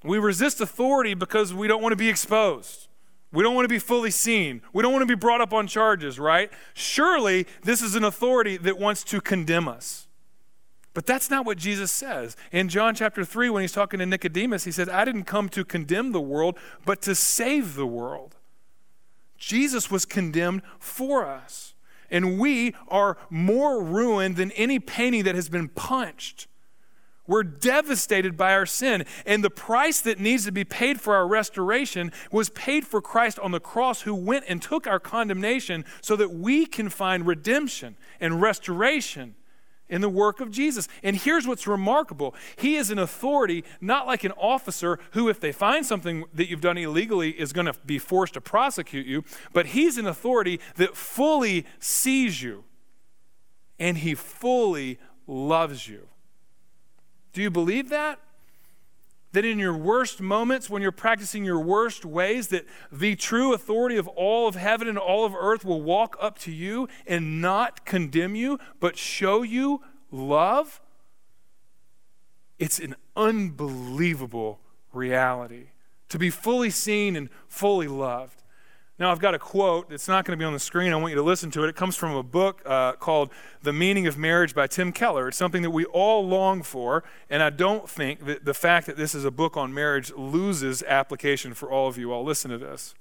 We 0.04 0.18
resist 0.18 0.60
authority 0.60 1.14
because 1.14 1.54
we 1.54 1.68
don't 1.68 1.82
want 1.82 1.94
to 1.94 1.98
be 1.98 2.10
exposed. 2.10 2.88
We 3.32 3.42
don't 3.42 3.56
want 3.56 3.66
to 3.66 3.70
be 3.70 3.80
fully 3.80 4.12
seen. 4.12 4.62
We 4.74 4.84
don't 4.84 4.92
want 4.92 5.02
to 5.02 5.08
be 5.08 5.16
brought 5.16 5.42
up 5.42 5.54
on 5.54 5.66
charges, 5.66 6.20
right? 6.20 6.52
Surely 6.74 7.48
this 7.64 7.82
is 7.82 7.96
an 7.96 8.04
authority 8.04 8.58
that 8.58 8.78
wants 8.78 9.04
to 9.06 9.22
condemn 9.22 9.68
us. 9.68 10.08
But 10.94 11.08
that's 11.08 11.30
not 11.30 11.46
what 11.46 11.58
Jesus 11.58 11.92
says. 11.92 12.38
In 12.52 12.70
John 12.70 12.94
chapter 12.94 13.26
3, 13.26 13.50
when 13.50 13.62
he's 13.62 13.72
talking 13.72 14.00
to 14.00 14.06
Nicodemus, 14.06 14.64
he 14.64 14.72
says, 14.72 14.88
I 14.88 15.06
didn't 15.06 15.24
come 15.24 15.50
to 15.50 15.66
condemn 15.66 16.12
the 16.12 16.22
world, 16.22 16.58
but 16.86 17.02
to 17.04 17.16
save 17.16 17.74
the 17.74 17.88
world. 17.88 18.36
Jesus 19.38 19.90
was 19.90 20.06
condemned 20.06 20.62
for 20.80 21.26
us. 21.26 21.74
And 22.12 22.40
we 22.40 22.76
are 22.88 23.18
more 23.32 23.82
ruined 23.84 24.36
than 24.36 24.52
any 24.52 24.78
painting 24.80 25.24
that 25.24 25.34
has 25.34 25.50
been 25.50 25.68
punched. 25.68 26.48
We're 27.26 27.44
devastated 27.44 28.38
by 28.38 28.54
our 28.54 28.68
sin. 28.68 29.06
And 29.26 29.44
the 29.44 29.50
price 29.50 30.00
that 30.02 30.20
needs 30.20 30.46
to 30.46 30.52
be 30.52 30.64
paid 30.64 31.02
for 31.02 31.16
our 31.16 31.28
restoration 31.28 32.12
was 32.32 32.50
paid 32.50 32.86
for 32.86 33.02
Christ 33.02 33.40
on 33.40 33.52
the 33.52 33.60
cross, 33.60 34.02
who 34.02 34.14
went 34.14 34.46
and 34.48 34.62
took 34.62 34.86
our 34.86 35.00
condemnation 35.00 35.86
so 36.02 36.16
that 36.18 36.32
we 36.32 36.68
can 36.68 36.90
find 36.90 37.26
redemption 37.26 37.96
and 38.20 38.42
restoration 38.42 39.36
in 39.94 40.02
the 40.02 40.10
work 40.10 40.42
of 40.42 40.50
Jesus. 40.50 40.88
And 41.04 41.16
here's 41.16 41.46
what's 41.46 41.68
remarkable 41.68 42.34
He 42.56 42.76
is 42.76 42.90
an 42.90 42.98
authority, 42.98 43.64
not 43.80 44.08
like 44.08 44.24
an 44.24 44.32
officer 44.32 45.00
who, 45.12 45.30
if 45.30 45.40
they 45.40 45.52
find 45.52 45.86
something 45.86 46.26
that 46.34 46.50
you've 46.50 46.62
done 46.62 46.80
illegally, 46.80 47.30
is 47.30 47.54
going 47.54 47.68
to 47.68 47.76
be 47.86 48.00
forced 48.00 48.34
to 48.34 48.42
prosecute 48.42 49.06
you, 49.06 49.24
but 49.54 49.68
He's 49.68 50.00
an 50.00 50.08
authority 50.08 50.60
that 50.78 50.98
fully 50.98 51.68
sees 51.80 52.42
you 52.42 52.64
and 53.78 54.00
He 54.00 54.16
fully 54.16 54.98
loves 55.28 55.88
you. 55.88 56.08
Do 57.32 57.44
you 57.44 57.52
believe 57.52 57.90
that? 57.90 58.20
That 59.34 59.46
in 59.46 59.60
your 59.60 59.76
worst 59.76 60.22
moments, 60.22 60.70
when 60.70 60.82
you're 60.82 60.92
practicing 60.92 61.44
your 61.44 61.60
worst 61.60 62.06
ways, 62.06 62.48
that 62.48 62.66
the 62.92 63.16
true 63.16 63.54
authority 63.54 63.98
of 63.98 64.08
all 64.08 64.48
of 64.48 64.56
heaven 64.56 64.88
and 64.88 64.98
all 64.98 65.26
of 65.26 65.36
earth 65.36 65.66
will 65.66 65.82
walk 65.82 66.16
up 66.22 66.40
to 66.40 66.52
you 66.52 66.88
and 67.06 67.42
not 67.42 67.86
condemn 67.86 68.36
you, 68.36 68.60
but 68.80 68.98
show 68.98 69.42
you 69.42 69.82
love? 70.12 70.82
It's 72.60 72.80
an 72.80 72.96
unbelievable 73.16 74.60
reality 74.94 75.70
to 76.10 76.20
be 76.20 76.30
fully 76.30 76.70
seen 76.70 77.16
and 77.16 77.30
fully 77.48 77.88
loved. 77.88 78.43
Now, 79.00 79.12
I've 79.12 79.20
got 79.20 79.34
a 79.34 79.40
quote. 79.40 79.92
It's 79.92 80.08
not 80.08 80.24
going 80.24 80.38
to 80.38 80.42
be 80.42 80.46
on 80.46 80.54
the 80.54 80.60
screen. 80.60 80.94
I 80.94 80.96
want 80.98 81.12
you 81.12 81.16
to 81.16 81.24
listen 81.24 81.50
to 81.52 81.64
it. 81.64 81.70
It 81.70 81.76
comes 81.76 81.96
from 81.96 82.16
a 82.16 82.22
book 82.22 82.62
uh, 82.64 82.94
called 82.94 83.32
The 83.64 83.74
Meaning 83.74 84.06
of 84.06 84.20
Marriage 84.20 84.54
by 84.54 84.68
Tim 84.68 84.92
Keller. 84.92 85.28
It's 85.28 85.38
something 85.38 85.64
that 85.64 85.72
we 85.72 85.86
all 85.86 86.28
long 86.28 86.62
for, 86.62 87.04
and 87.28 87.42
I 87.42 87.50
don't 87.50 87.90
think 87.90 88.26
that 88.26 88.46
the 88.46 88.54
fact 88.54 88.86
that 88.86 88.96
this 88.96 89.16
is 89.16 89.26
a 89.26 89.32
book 89.32 89.58
on 89.58 89.74
marriage 89.74 90.14
loses 90.14 90.84
application 90.84 91.56
for 91.56 91.72
all 91.72 91.88
of 91.88 91.98
you 91.98 92.12
all. 92.12 92.24
Listen 92.24 92.52
to 92.52 92.60
this. 92.60 92.94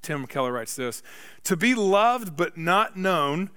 Tim 0.00 0.28
Keller 0.28 0.52
writes 0.52 0.76
this 0.76 1.02
To 1.42 1.56
be 1.56 1.74
loved 1.74 2.36
but 2.36 2.56
not 2.56 2.96
known 2.96 3.50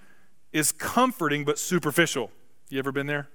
is 0.52 0.72
comforting 0.72 1.46
but 1.46 1.60
superficial. 1.60 2.32
You 2.70 2.80
ever 2.80 2.92
been 2.92 3.06
there? 3.06 3.30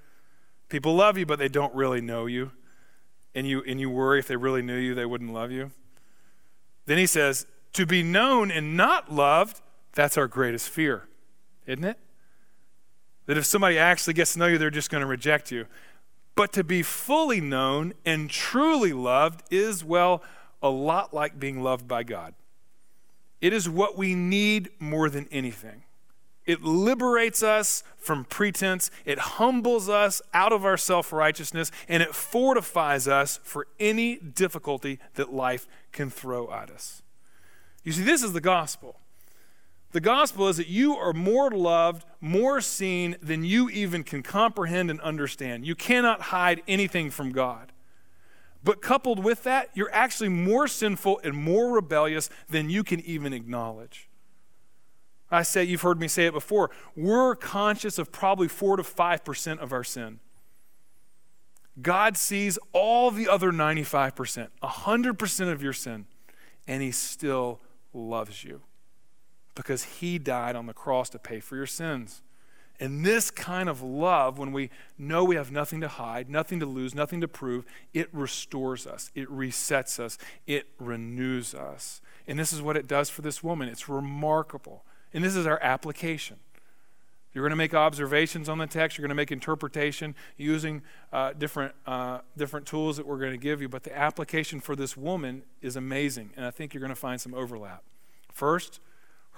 People 0.68 0.96
love 0.96 1.16
you, 1.16 1.24
but 1.24 1.38
they 1.38 1.48
don't 1.48 1.72
really 1.72 2.00
know 2.00 2.26
you. 2.26 2.50
And 3.32 3.46
you, 3.46 3.62
and 3.64 3.78
you 3.78 3.90
worry 3.90 4.18
if 4.18 4.26
they 4.26 4.36
really 4.36 4.62
knew 4.62 4.76
you, 4.76 4.94
they 4.94 5.06
wouldn't 5.06 5.32
love 5.32 5.52
you. 5.52 5.70
Then 6.86 6.98
he 6.98 7.06
says, 7.06 7.46
to 7.72 7.86
be 7.86 8.02
known 8.02 8.50
and 8.50 8.76
not 8.76 9.12
loved, 9.12 9.60
that's 9.92 10.16
our 10.16 10.28
greatest 10.28 10.68
fear, 10.68 11.08
isn't 11.66 11.84
it? 11.84 11.98
That 13.26 13.38
if 13.38 13.46
somebody 13.46 13.78
actually 13.78 14.14
gets 14.14 14.34
to 14.34 14.38
know 14.38 14.46
you, 14.46 14.58
they're 14.58 14.70
just 14.70 14.90
going 14.90 15.00
to 15.00 15.06
reject 15.06 15.50
you. 15.50 15.66
But 16.34 16.52
to 16.54 16.64
be 16.64 16.82
fully 16.82 17.40
known 17.40 17.94
and 18.04 18.28
truly 18.28 18.92
loved 18.92 19.42
is, 19.50 19.84
well, 19.84 20.22
a 20.62 20.68
lot 20.68 21.14
like 21.14 21.38
being 21.38 21.62
loved 21.62 21.86
by 21.86 22.02
God. 22.02 22.34
It 23.40 23.52
is 23.52 23.68
what 23.68 23.96
we 23.96 24.14
need 24.14 24.70
more 24.78 25.08
than 25.08 25.28
anything. 25.30 25.83
It 26.46 26.62
liberates 26.62 27.42
us 27.42 27.82
from 27.96 28.24
pretense. 28.24 28.90
It 29.04 29.18
humbles 29.18 29.88
us 29.88 30.20
out 30.34 30.52
of 30.52 30.64
our 30.64 30.76
self 30.76 31.12
righteousness, 31.12 31.70
and 31.88 32.02
it 32.02 32.14
fortifies 32.14 33.08
us 33.08 33.40
for 33.42 33.66
any 33.80 34.16
difficulty 34.16 34.98
that 35.14 35.32
life 35.32 35.66
can 35.92 36.10
throw 36.10 36.50
at 36.52 36.70
us. 36.70 37.02
You 37.82 37.92
see, 37.92 38.02
this 38.02 38.22
is 38.22 38.32
the 38.32 38.40
gospel. 38.40 39.00
The 39.92 40.00
gospel 40.00 40.48
is 40.48 40.56
that 40.56 40.66
you 40.66 40.96
are 40.96 41.12
more 41.12 41.50
loved, 41.50 42.04
more 42.20 42.60
seen 42.60 43.16
than 43.22 43.44
you 43.44 43.70
even 43.70 44.02
can 44.02 44.24
comprehend 44.24 44.90
and 44.90 45.00
understand. 45.02 45.64
You 45.64 45.76
cannot 45.76 46.20
hide 46.20 46.62
anything 46.66 47.10
from 47.10 47.30
God. 47.30 47.70
But 48.64 48.82
coupled 48.82 49.22
with 49.22 49.44
that, 49.44 49.68
you're 49.74 49.92
actually 49.92 50.30
more 50.30 50.66
sinful 50.66 51.20
and 51.22 51.36
more 51.36 51.72
rebellious 51.72 52.28
than 52.48 52.70
you 52.70 52.82
can 52.82 53.00
even 53.00 53.32
acknowledge. 53.32 54.08
I 55.34 55.42
say, 55.42 55.64
you've 55.64 55.82
heard 55.82 56.00
me 56.00 56.08
say 56.08 56.26
it 56.26 56.32
before, 56.32 56.70
we're 56.96 57.34
conscious 57.34 57.98
of 57.98 58.12
probably 58.12 58.48
4 58.48 58.76
to 58.78 58.82
5% 58.82 59.58
of 59.58 59.72
our 59.72 59.84
sin. 59.84 60.20
God 61.80 62.16
sees 62.16 62.58
all 62.72 63.10
the 63.10 63.28
other 63.28 63.50
95%, 63.50 64.48
100% 64.62 65.52
of 65.52 65.62
your 65.62 65.72
sin, 65.72 66.06
and 66.68 66.82
He 66.82 66.90
still 66.90 67.60
loves 67.92 68.44
you 68.44 68.62
because 69.54 69.84
He 69.84 70.18
died 70.18 70.56
on 70.56 70.66
the 70.66 70.72
cross 70.72 71.08
to 71.10 71.18
pay 71.18 71.40
for 71.40 71.56
your 71.56 71.66
sins. 71.66 72.22
And 72.80 73.06
this 73.06 73.30
kind 73.30 73.68
of 73.68 73.82
love, 73.82 74.36
when 74.36 74.52
we 74.52 74.70
know 74.98 75.24
we 75.24 75.36
have 75.36 75.52
nothing 75.52 75.80
to 75.80 75.88
hide, 75.88 76.28
nothing 76.28 76.58
to 76.58 76.66
lose, 76.66 76.94
nothing 76.94 77.20
to 77.20 77.28
prove, 77.28 77.64
it 77.92 78.08
restores 78.12 78.86
us, 78.86 79.12
it 79.14 79.28
resets 79.28 80.00
us, 80.00 80.18
it 80.46 80.66
renews 80.80 81.54
us. 81.54 82.00
And 82.26 82.38
this 82.38 82.52
is 82.52 82.60
what 82.60 82.76
it 82.76 82.88
does 82.88 83.10
for 83.10 83.22
this 83.22 83.44
woman. 83.44 83.68
It's 83.68 83.88
remarkable. 83.88 84.84
And 85.14 85.24
this 85.24 85.36
is 85.36 85.46
our 85.46 85.60
application. 85.62 86.36
You're 87.32 87.42
going 87.42 87.50
to 87.50 87.56
make 87.56 87.74
observations 87.74 88.48
on 88.48 88.58
the 88.58 88.66
text. 88.66 88.98
You're 88.98 89.02
going 89.02 89.16
to 89.16 89.16
make 89.16 89.32
interpretation 89.32 90.14
using 90.36 90.82
uh, 91.12 91.32
different, 91.32 91.74
uh, 91.86 92.20
different 92.36 92.66
tools 92.66 92.96
that 92.96 93.06
we're 93.06 93.18
going 93.18 93.32
to 93.32 93.38
give 93.38 93.60
you. 93.60 93.68
But 93.68 93.82
the 93.82 93.96
application 93.96 94.60
for 94.60 94.76
this 94.76 94.96
woman 94.96 95.42
is 95.60 95.74
amazing. 95.74 96.30
And 96.36 96.44
I 96.44 96.50
think 96.50 96.74
you're 96.74 96.80
going 96.80 96.90
to 96.90 96.96
find 96.96 97.20
some 97.20 97.34
overlap. 97.34 97.82
First, 98.32 98.80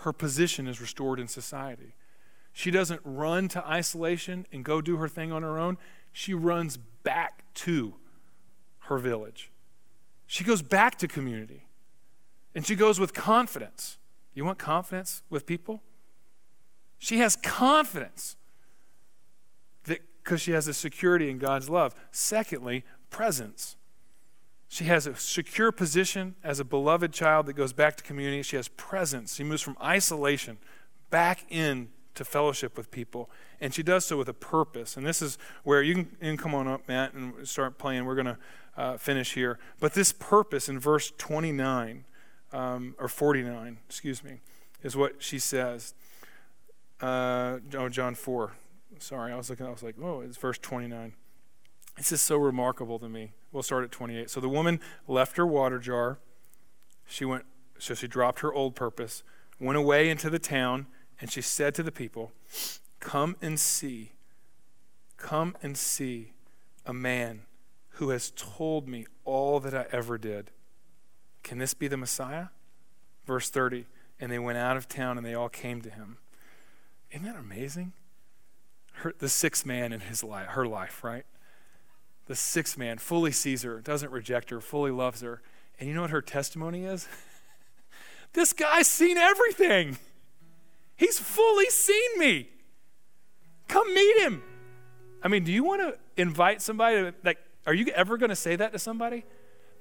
her 0.01 0.13
position 0.13 0.67
is 0.67 0.81
restored 0.81 1.19
in 1.19 1.29
society. 1.29 1.95
She 2.53 2.71
doesn't 2.71 3.01
run 3.05 3.49
to 3.49 3.67
isolation 3.67 4.47
and 4.53 4.65
go 4.65 4.81
do 4.83 4.97
her 4.97 5.09
thing 5.09 5.33
on 5.33 5.43
her 5.43 5.59
own. 5.59 5.79
She 6.13 6.35
runs 6.35 6.79
back 7.03 7.45
to 7.55 7.95
her 8.81 8.99
village. 8.99 9.51
She 10.27 10.45
goes 10.45 10.61
back 10.61 10.97
to 10.99 11.09
community. 11.09 11.67
And 12.55 12.67
she 12.67 12.75
goes 12.75 12.99
with 13.01 13.15
confidence. 13.15 13.99
You 14.37 14.45
want 14.45 14.59
confidence 14.59 15.23
with 15.31 15.47
people? 15.47 15.83
She 16.99 17.19
has 17.19 17.37
confidence 17.37 18.37
because 19.85 20.43
she 20.43 20.53
has 20.53 20.69
a 20.69 20.75
security 20.75 21.31
in 21.31 21.39
God's 21.39 21.71
love. 21.71 21.95
Secondly, 22.11 22.85
presence. 23.11 23.77
She 24.69 24.85
has 24.85 25.07
a 25.07 25.17
secure 25.17 25.73
position 25.73 26.35
as 26.45 26.61
a 26.61 26.65
beloved 26.65 27.13
child 27.13 27.47
that 27.47 27.55
goes 27.55 27.73
back 27.73 27.97
to 27.97 28.05
community. 28.05 28.43
She 28.43 28.57
has 28.57 28.69
presence. 28.69 29.37
She 29.37 29.45
moves 29.45 29.63
from 29.63 29.77
isolation 29.81 30.59
back 31.09 31.47
in 31.49 31.89
to 32.15 32.25
fellowship 32.25 32.77
with 32.77 32.91
people. 32.91 33.31
And 33.61 33.73
she 33.73 33.83
does 33.83 34.05
so 34.05 34.19
with 34.19 34.29
a 34.29 34.35
purpose. 34.35 34.99
And 34.99 35.07
this 35.07 35.23
is 35.23 35.39
where 35.63 35.83
you 35.83 35.95
can, 35.95 36.17
you 36.21 36.29
can 36.29 36.37
come 36.37 36.55
on 36.55 36.69
up, 36.69 36.87
Matt, 36.89 37.15
and 37.15 37.47
start 37.49 37.79
playing. 37.79 38.05
We're 38.05 38.17
going 38.17 38.27
to 38.27 38.39
uh, 38.77 38.97
finish 38.99 39.33
here. 39.33 39.59
But 39.81 39.95
this 39.95 40.13
purpose 40.13 40.69
in 40.69 40.79
verse 40.79 41.11
29 41.17 42.05
um, 42.53 42.95
or 42.99 43.09
49, 43.09 43.79
excuse 43.89 44.23
me, 44.23 44.41
is 44.83 44.97
what 44.97 45.23
she 45.23 45.39
says. 45.39 45.95
Uh, 47.01 47.59
oh, 47.75 47.89
John 47.89 48.15
4. 48.15 48.53
Sorry, 48.99 49.33
I 49.33 49.37
was 49.37 49.51
looking, 49.51 49.67
I 49.67 49.71
was 49.71 49.83
like, 49.83 49.97
oh, 50.03 50.21
it's 50.21 50.37
verse 50.37 50.59
29. 50.59 51.13
This 51.97 52.13
is 52.13 52.21
so 52.21 52.37
remarkable 52.37 52.99
to 52.99 53.09
me. 53.09 53.33
We'll 53.53 53.63
start 53.63 53.85
at 53.85 53.91
28. 53.91 54.31
So 54.31 54.41
the 54.41 54.49
woman 54.49 54.81
left 55.09 55.37
her 55.37 55.47
water 55.47 55.79
jar. 55.79 56.19
She 57.07 57.25
went, 57.25 57.45
so 57.79 57.95
she 57.95 58.07
dropped 58.07 58.41
her 58.41 58.53
old 58.53 58.75
purpose, 58.75 59.23
went 59.59 59.79
away 59.79 60.09
into 60.09 60.31
the 60.31 60.39
town, 60.39 60.87
and 61.21 61.31
she 61.31 61.41
said 61.41 61.75
to 61.77 61.83
the 61.83 61.93
people, 61.93 62.33
Come 63.01 63.37
and 63.41 63.59
see, 63.59 64.13
come 65.17 65.57
and 65.63 65.77
see 65.77 66.33
a 66.85 66.93
man 66.93 67.43
who 67.91 68.11
has 68.11 68.31
told 68.31 68.89
me 68.89 69.07
all 69.25 69.61
that 69.61 69.75
I 69.75 69.87
ever 69.91 70.19
did. 70.19 70.51
Can 71.47 71.59
this 71.59 71.75
be 71.75 71.87
the 71.87 71.97
Messiah? 71.97 72.47
Verse 73.25 73.49
30 73.51 73.87
And 74.19 74.33
they 74.33 74.39
went 74.41 74.59
out 74.59 74.77
of 74.77 74.89
town 74.89 75.17
and 75.17 75.25
they 75.25 75.35
all 75.35 75.49
came 75.49 75.81
to 75.83 75.89
him. 75.89 76.19
Isn't 77.13 77.25
that 77.25 77.37
amazing? 77.37 77.93
Her, 78.95 79.15
the 79.17 79.29
sixth 79.29 79.65
man 79.65 79.93
in 79.93 80.01
his 80.01 80.25
life, 80.25 80.49
her 80.49 80.67
life, 80.67 81.05
right? 81.05 81.25
The 82.27 82.35
sixth 82.35 82.77
man 82.77 82.99
fully 82.99 83.31
sees 83.31 83.63
her, 83.63 83.81
doesn't 83.81 84.11
reject 84.11 84.51
her, 84.51 84.61
fully 84.61 84.91
loves 84.91 85.21
her. 85.21 85.41
And 85.79 85.89
you 85.89 85.95
know 85.95 86.01
what 86.01 86.11
her 86.11 86.21
testimony 86.21 86.85
is? 86.85 87.07
this 88.33 88.53
guy's 88.53 88.89
seen 88.89 89.17
everything. 89.17 89.99
He's 90.97 91.21
fully 91.21 91.71
seen 91.71 92.19
me. 92.19 92.49
Come 93.69 93.95
meet 93.95 94.19
him. 94.19 94.43
I 95.23 95.29
mean, 95.29 95.45
do 95.45 95.53
you 95.53 95.63
want 95.63 95.81
to 95.81 95.97
invite 96.21 96.61
somebody 96.61 96.97
to, 96.97 97.15
like, 97.23 97.39
are 97.69 97.75
you 97.75 97.87
ever 97.95 98.17
going 98.17 98.31
to 98.31 98.37
say 98.37 98.57
that 98.57 98.73
to 98.73 98.81
somebody? 98.81 99.25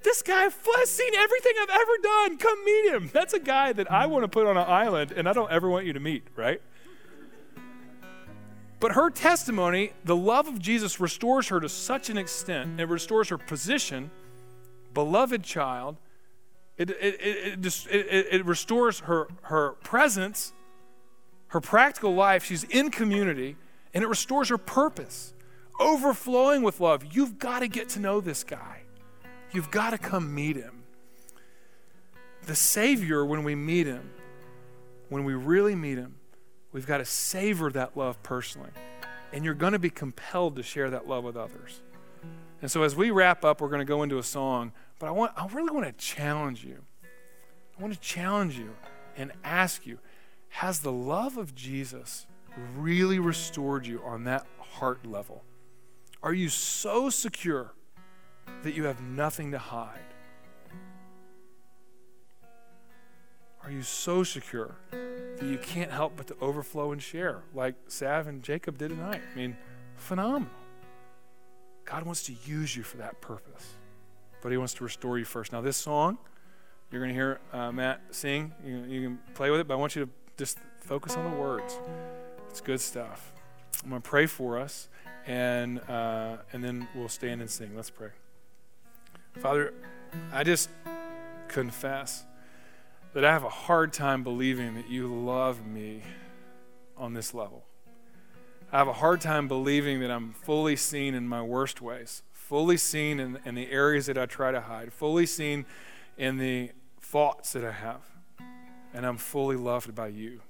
This 0.06 0.22
guy 0.22 0.42
has 0.44 0.88
seen 0.88 1.14
everything 1.16 1.52
I've 1.60 1.68
ever 1.68 1.92
done. 2.00 2.38
Come 2.38 2.64
meet 2.64 2.92
him. 2.92 3.10
That's 3.12 3.34
a 3.34 3.40
guy 3.40 3.72
that 3.72 3.90
I 3.90 4.06
want 4.06 4.22
to 4.22 4.28
put 4.28 4.46
on 4.46 4.56
an 4.56 4.64
island 4.68 5.10
and 5.10 5.28
I 5.28 5.32
don't 5.32 5.50
ever 5.50 5.68
want 5.68 5.84
you 5.84 5.94
to 5.94 5.98
meet, 5.98 6.22
right? 6.36 6.62
But 8.78 8.92
her 8.92 9.10
testimony, 9.10 9.94
the 10.04 10.14
love 10.14 10.46
of 10.46 10.60
Jesus 10.60 11.00
restores 11.00 11.48
her 11.48 11.58
to 11.58 11.68
such 11.68 12.08
an 12.08 12.18
extent, 12.18 12.80
it 12.80 12.88
restores 12.88 13.30
her 13.30 13.38
position, 13.38 14.12
beloved 14.94 15.42
child. 15.42 15.96
It, 16.78 16.90
it, 16.90 17.20
it, 17.20 17.86
it, 17.90 18.26
it, 18.30 18.46
restores 18.46 19.00
her, 19.00 19.26
her 19.42 19.72
presence, 19.82 20.52
her 21.48 21.60
practical 21.60 22.14
life. 22.14 22.44
She's 22.44 22.62
in 22.62 22.92
community, 22.92 23.56
and 23.92 24.04
it 24.04 24.06
restores 24.06 24.50
her 24.50 24.58
purpose, 24.58 25.34
overflowing 25.80 26.62
with 26.62 26.78
love. 26.78 27.04
You've 27.10 27.40
got 27.40 27.60
to 27.60 27.68
get 27.68 27.88
to 27.90 27.98
know 27.98 28.20
this 28.20 28.44
guy, 28.44 28.82
you've 29.52 29.70
got 29.70 29.90
to 29.90 29.98
come 29.98 30.34
meet 30.34 30.56
him. 30.56 30.84
The 32.46 32.54
Savior, 32.54 33.24
when 33.24 33.44
we 33.44 33.54
meet 33.54 33.86
him, 33.86 34.10
when 35.08 35.24
we 35.24 35.34
really 35.34 35.74
meet 35.74 35.98
him, 35.98 36.16
We've 36.76 36.86
got 36.86 36.98
to 36.98 37.06
savor 37.06 37.70
that 37.70 37.96
love 37.96 38.22
personally. 38.22 38.68
And 39.32 39.46
you're 39.46 39.54
going 39.54 39.72
to 39.72 39.78
be 39.78 39.88
compelled 39.88 40.56
to 40.56 40.62
share 40.62 40.90
that 40.90 41.08
love 41.08 41.24
with 41.24 41.34
others. 41.34 41.80
And 42.60 42.70
so 42.70 42.82
as 42.82 42.94
we 42.94 43.10
wrap 43.10 43.46
up, 43.46 43.62
we're 43.62 43.70
going 43.70 43.80
to 43.80 43.86
go 43.86 44.02
into 44.02 44.18
a 44.18 44.22
song, 44.22 44.72
but 44.98 45.06
I 45.06 45.10
want 45.10 45.32
I 45.38 45.46
really 45.46 45.70
want 45.70 45.86
to 45.86 45.92
challenge 45.92 46.64
you. 46.64 46.82
I 47.02 47.80
want 47.80 47.94
to 47.94 48.00
challenge 48.00 48.58
you 48.58 48.76
and 49.16 49.32
ask 49.42 49.86
you, 49.86 50.00
has 50.50 50.80
the 50.80 50.92
love 50.92 51.38
of 51.38 51.54
Jesus 51.54 52.26
really 52.76 53.18
restored 53.18 53.86
you 53.86 54.02
on 54.04 54.24
that 54.24 54.46
heart 54.60 55.06
level? 55.06 55.44
Are 56.22 56.34
you 56.34 56.50
so 56.50 57.08
secure 57.08 57.72
that 58.62 58.74
you 58.74 58.84
have 58.84 59.00
nothing 59.00 59.52
to 59.52 59.58
hide? 59.58 59.98
Are 63.62 63.70
you 63.70 63.82
so 63.82 64.22
secure 64.22 64.76
that 64.90 65.42
you 65.42 65.58
can't 65.58 65.90
help 65.90 66.16
but 66.16 66.28
to 66.28 66.36
overflow 66.40 66.92
and 66.92 67.02
share, 67.02 67.42
like 67.52 67.74
Sav 67.88 68.28
and 68.28 68.42
Jacob 68.42 68.78
did 68.78 68.90
tonight? 68.90 69.20
I 69.32 69.36
mean, 69.36 69.56
phenomenal. 69.96 70.54
God 71.84 72.04
wants 72.04 72.22
to 72.24 72.34
use 72.44 72.76
you 72.76 72.84
for 72.84 72.98
that 72.98 73.20
purpose, 73.20 73.74
but 74.40 74.52
He 74.52 74.58
wants 74.58 74.74
to 74.74 74.84
restore 74.84 75.18
you 75.18 75.24
first. 75.24 75.52
Now, 75.52 75.60
this 75.62 75.76
song, 75.76 76.18
you're 76.90 77.00
going 77.00 77.10
to 77.10 77.14
hear 77.14 77.40
uh, 77.52 77.72
Matt 77.72 78.00
sing. 78.12 78.52
You, 78.64 78.84
you 78.88 79.02
can 79.02 79.18
play 79.34 79.50
with 79.50 79.58
it, 79.58 79.66
but 79.66 79.74
I 79.74 79.76
want 79.76 79.96
you 79.96 80.04
to 80.04 80.10
just 80.36 80.58
focus 80.80 81.16
on 81.16 81.28
the 81.28 81.36
words. 81.36 81.78
It's 82.48 82.60
good 82.60 82.80
stuff. 82.80 83.32
I'm 83.82 83.90
going 83.90 84.00
to 84.00 84.08
pray 84.08 84.26
for 84.26 84.58
us, 84.58 84.88
and, 85.26 85.80
uh, 85.88 86.36
and 86.52 86.62
then 86.62 86.86
we'll 86.94 87.08
stand 87.08 87.40
and 87.40 87.50
sing. 87.50 87.74
Let's 87.74 87.90
pray. 87.90 88.10
Father, 89.40 89.74
I 90.32 90.44
just 90.44 90.70
confess 91.48 92.24
that 93.12 93.24
I 93.24 93.32
have 93.32 93.44
a 93.44 93.50
hard 93.50 93.92
time 93.92 94.22
believing 94.22 94.74
that 94.74 94.88
you 94.88 95.06
love 95.06 95.66
me 95.66 96.02
on 96.96 97.12
this 97.12 97.34
level. 97.34 97.64
I 98.72 98.78
have 98.78 98.88
a 98.88 98.94
hard 98.94 99.20
time 99.20 99.46
believing 99.46 100.00
that 100.00 100.10
I'm 100.10 100.32
fully 100.32 100.74
seen 100.74 101.14
in 101.14 101.28
my 101.28 101.42
worst 101.42 101.80
ways, 101.80 102.22
fully 102.32 102.78
seen 102.78 103.20
in, 103.20 103.38
in 103.44 103.54
the 103.54 103.70
areas 103.70 104.06
that 104.06 104.18
I 104.18 104.26
try 104.26 104.52
to 104.52 104.60
hide, 104.60 104.92
fully 104.92 105.26
seen 105.26 105.66
in 106.16 106.38
the 106.38 106.70
thoughts 107.00 107.52
that 107.52 107.64
I 107.64 107.72
have, 107.72 108.02
and 108.94 109.06
I'm 109.06 109.18
fully 109.18 109.56
loved 109.56 109.94
by 109.94 110.08
you. 110.08 110.40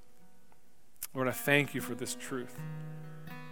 Lord, 1.13 1.29
I 1.29 1.33
thank 1.33 1.75
you 1.75 1.81
for 1.81 1.95
this 1.95 2.15
truth. 2.15 2.59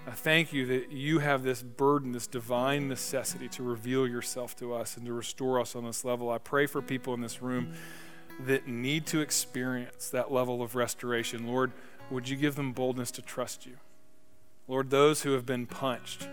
I 0.07 0.11
thank 0.11 0.53
you 0.53 0.67
that 0.67 0.93
you 0.93 1.21
have 1.21 1.43
this 1.43 1.63
burden, 1.63 2.13
this 2.13 2.27
divine 2.27 2.89
necessity 2.89 3.49
to 3.49 3.63
reveal 3.63 4.07
yourself 4.07 4.55
to 4.57 4.75
us 4.75 4.99
and 4.99 5.07
to 5.07 5.15
restore 5.15 5.59
us 5.59 5.75
on 5.75 5.85
this 5.85 6.05
level. 6.05 6.31
I 6.31 6.37
pray 6.37 6.67
for 6.67 6.83
people 6.83 7.15
in 7.15 7.23
this 7.23 7.41
room 7.41 7.73
that 8.41 8.69
need 8.69 9.07
to 9.07 9.21
experience 9.21 10.11
that 10.11 10.31
level 10.31 10.63
of 10.63 10.75
restoration. 10.75 11.47
Lord, 11.47 11.73
would 12.11 12.29
you 12.29 12.37
give 12.37 12.55
them 12.55 12.73
boldness 12.73 13.11
to 13.13 13.23
trust 13.23 13.65
you? 13.65 13.79
Lord, 14.69 14.91
those 14.91 15.23
who 15.23 15.33
have 15.33 15.47
been 15.47 15.67
punched 15.67 16.29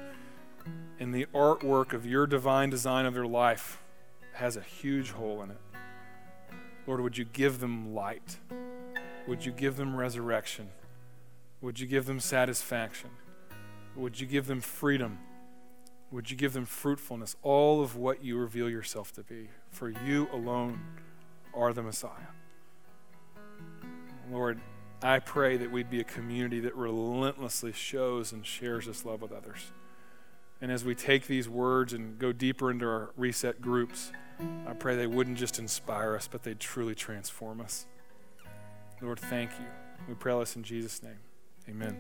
in 0.99 1.12
the 1.12 1.25
artwork 1.34 1.93
of 1.93 2.05
your 2.05 2.27
divine 2.27 2.69
design 2.69 3.05
of 3.05 3.13
their 3.13 3.25
life 3.25 3.81
has 4.34 4.57
a 4.57 4.62
huge 4.62 5.12
hole 5.12 5.41
in 5.43 5.51
it. 5.51 5.57
Lord, 6.88 6.99
would 6.99 7.17
you 7.17 7.25
give 7.25 7.62
them 7.62 7.93
light? 7.93 8.38
Would 9.27 9.45
you 9.45 9.51
give 9.53 9.77
them 9.77 9.95
resurrection? 9.95 10.69
Would 11.62 11.79
you 11.79 11.88
give 11.88 12.05
them 12.05 12.19
satisfaction? 12.19 13.12
Would 13.95 14.19
you 14.19 14.27
give 14.27 14.47
them 14.47 14.62
freedom? 14.62 15.19
Would 16.12 16.30
you 16.30 16.38
give 16.38 16.54
them 16.54 16.65
fruitfulness? 16.65 17.36
All 17.41 17.82
of 17.82 17.95
what 17.95 18.23
you 18.23 18.38
reveal 18.38 18.69
yourself 18.69 19.12
to 19.13 19.23
be 19.23 19.49
for 19.69 19.89
you 19.89 20.27
alone 20.34 20.82
are 21.54 21.73
the 21.73 21.84
Messiah. 21.84 22.32
Lord, 24.30 24.60
I 25.01 25.19
pray 25.19 25.58
that 25.58 25.71
we'd 25.71 25.89
be 25.89 25.99
a 25.99 26.06
community 26.06 26.60
that 26.62 26.75
relentlessly 26.75 27.71
shows 27.71 28.32
and 28.32 28.45
shares 28.45 28.86
this 28.86 29.04
love 29.04 29.21
with 29.21 29.32
others. 29.32 29.71
And 30.62 30.71
as 30.71 30.86
we 30.86 30.93
take 30.93 31.25
these 31.25 31.49
words 31.49 31.91
and 31.93 32.19
go 32.19 32.32
deeper 32.32 32.69
into 32.69 32.86
our 32.86 33.12
reset 33.17 33.62
groups, 33.62 34.12
I 34.67 34.73
pray 34.73 34.95
they 34.95 35.08
wouldn't 35.08 35.38
just 35.38 35.60
inspire 35.60 36.15
us, 36.15 36.27
but 36.27 36.43
they'd 36.43 36.60
truly 36.60 36.93
transform 36.93 37.62
us. 37.62 37.88
Lord, 39.01 39.19
thank 39.19 39.49
you. 39.60 39.65
We 40.08 40.13
pray 40.13 40.38
this 40.38 40.56
in 40.56 40.63
Jesus' 40.63 41.01
name. 41.01 41.19
Amen. 41.67 41.99